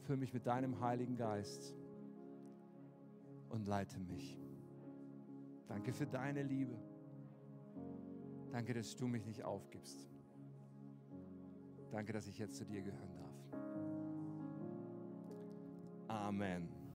[0.02, 1.76] Füll mich mit deinem Heiligen Geist
[3.50, 4.40] und leite mich.
[5.68, 6.76] Danke für deine Liebe.
[8.52, 10.10] Danke, dass du mich nicht aufgibst.
[11.92, 13.30] Danke, dass ich jetzt zu dir gehören darf.
[16.08, 16.81] Amen.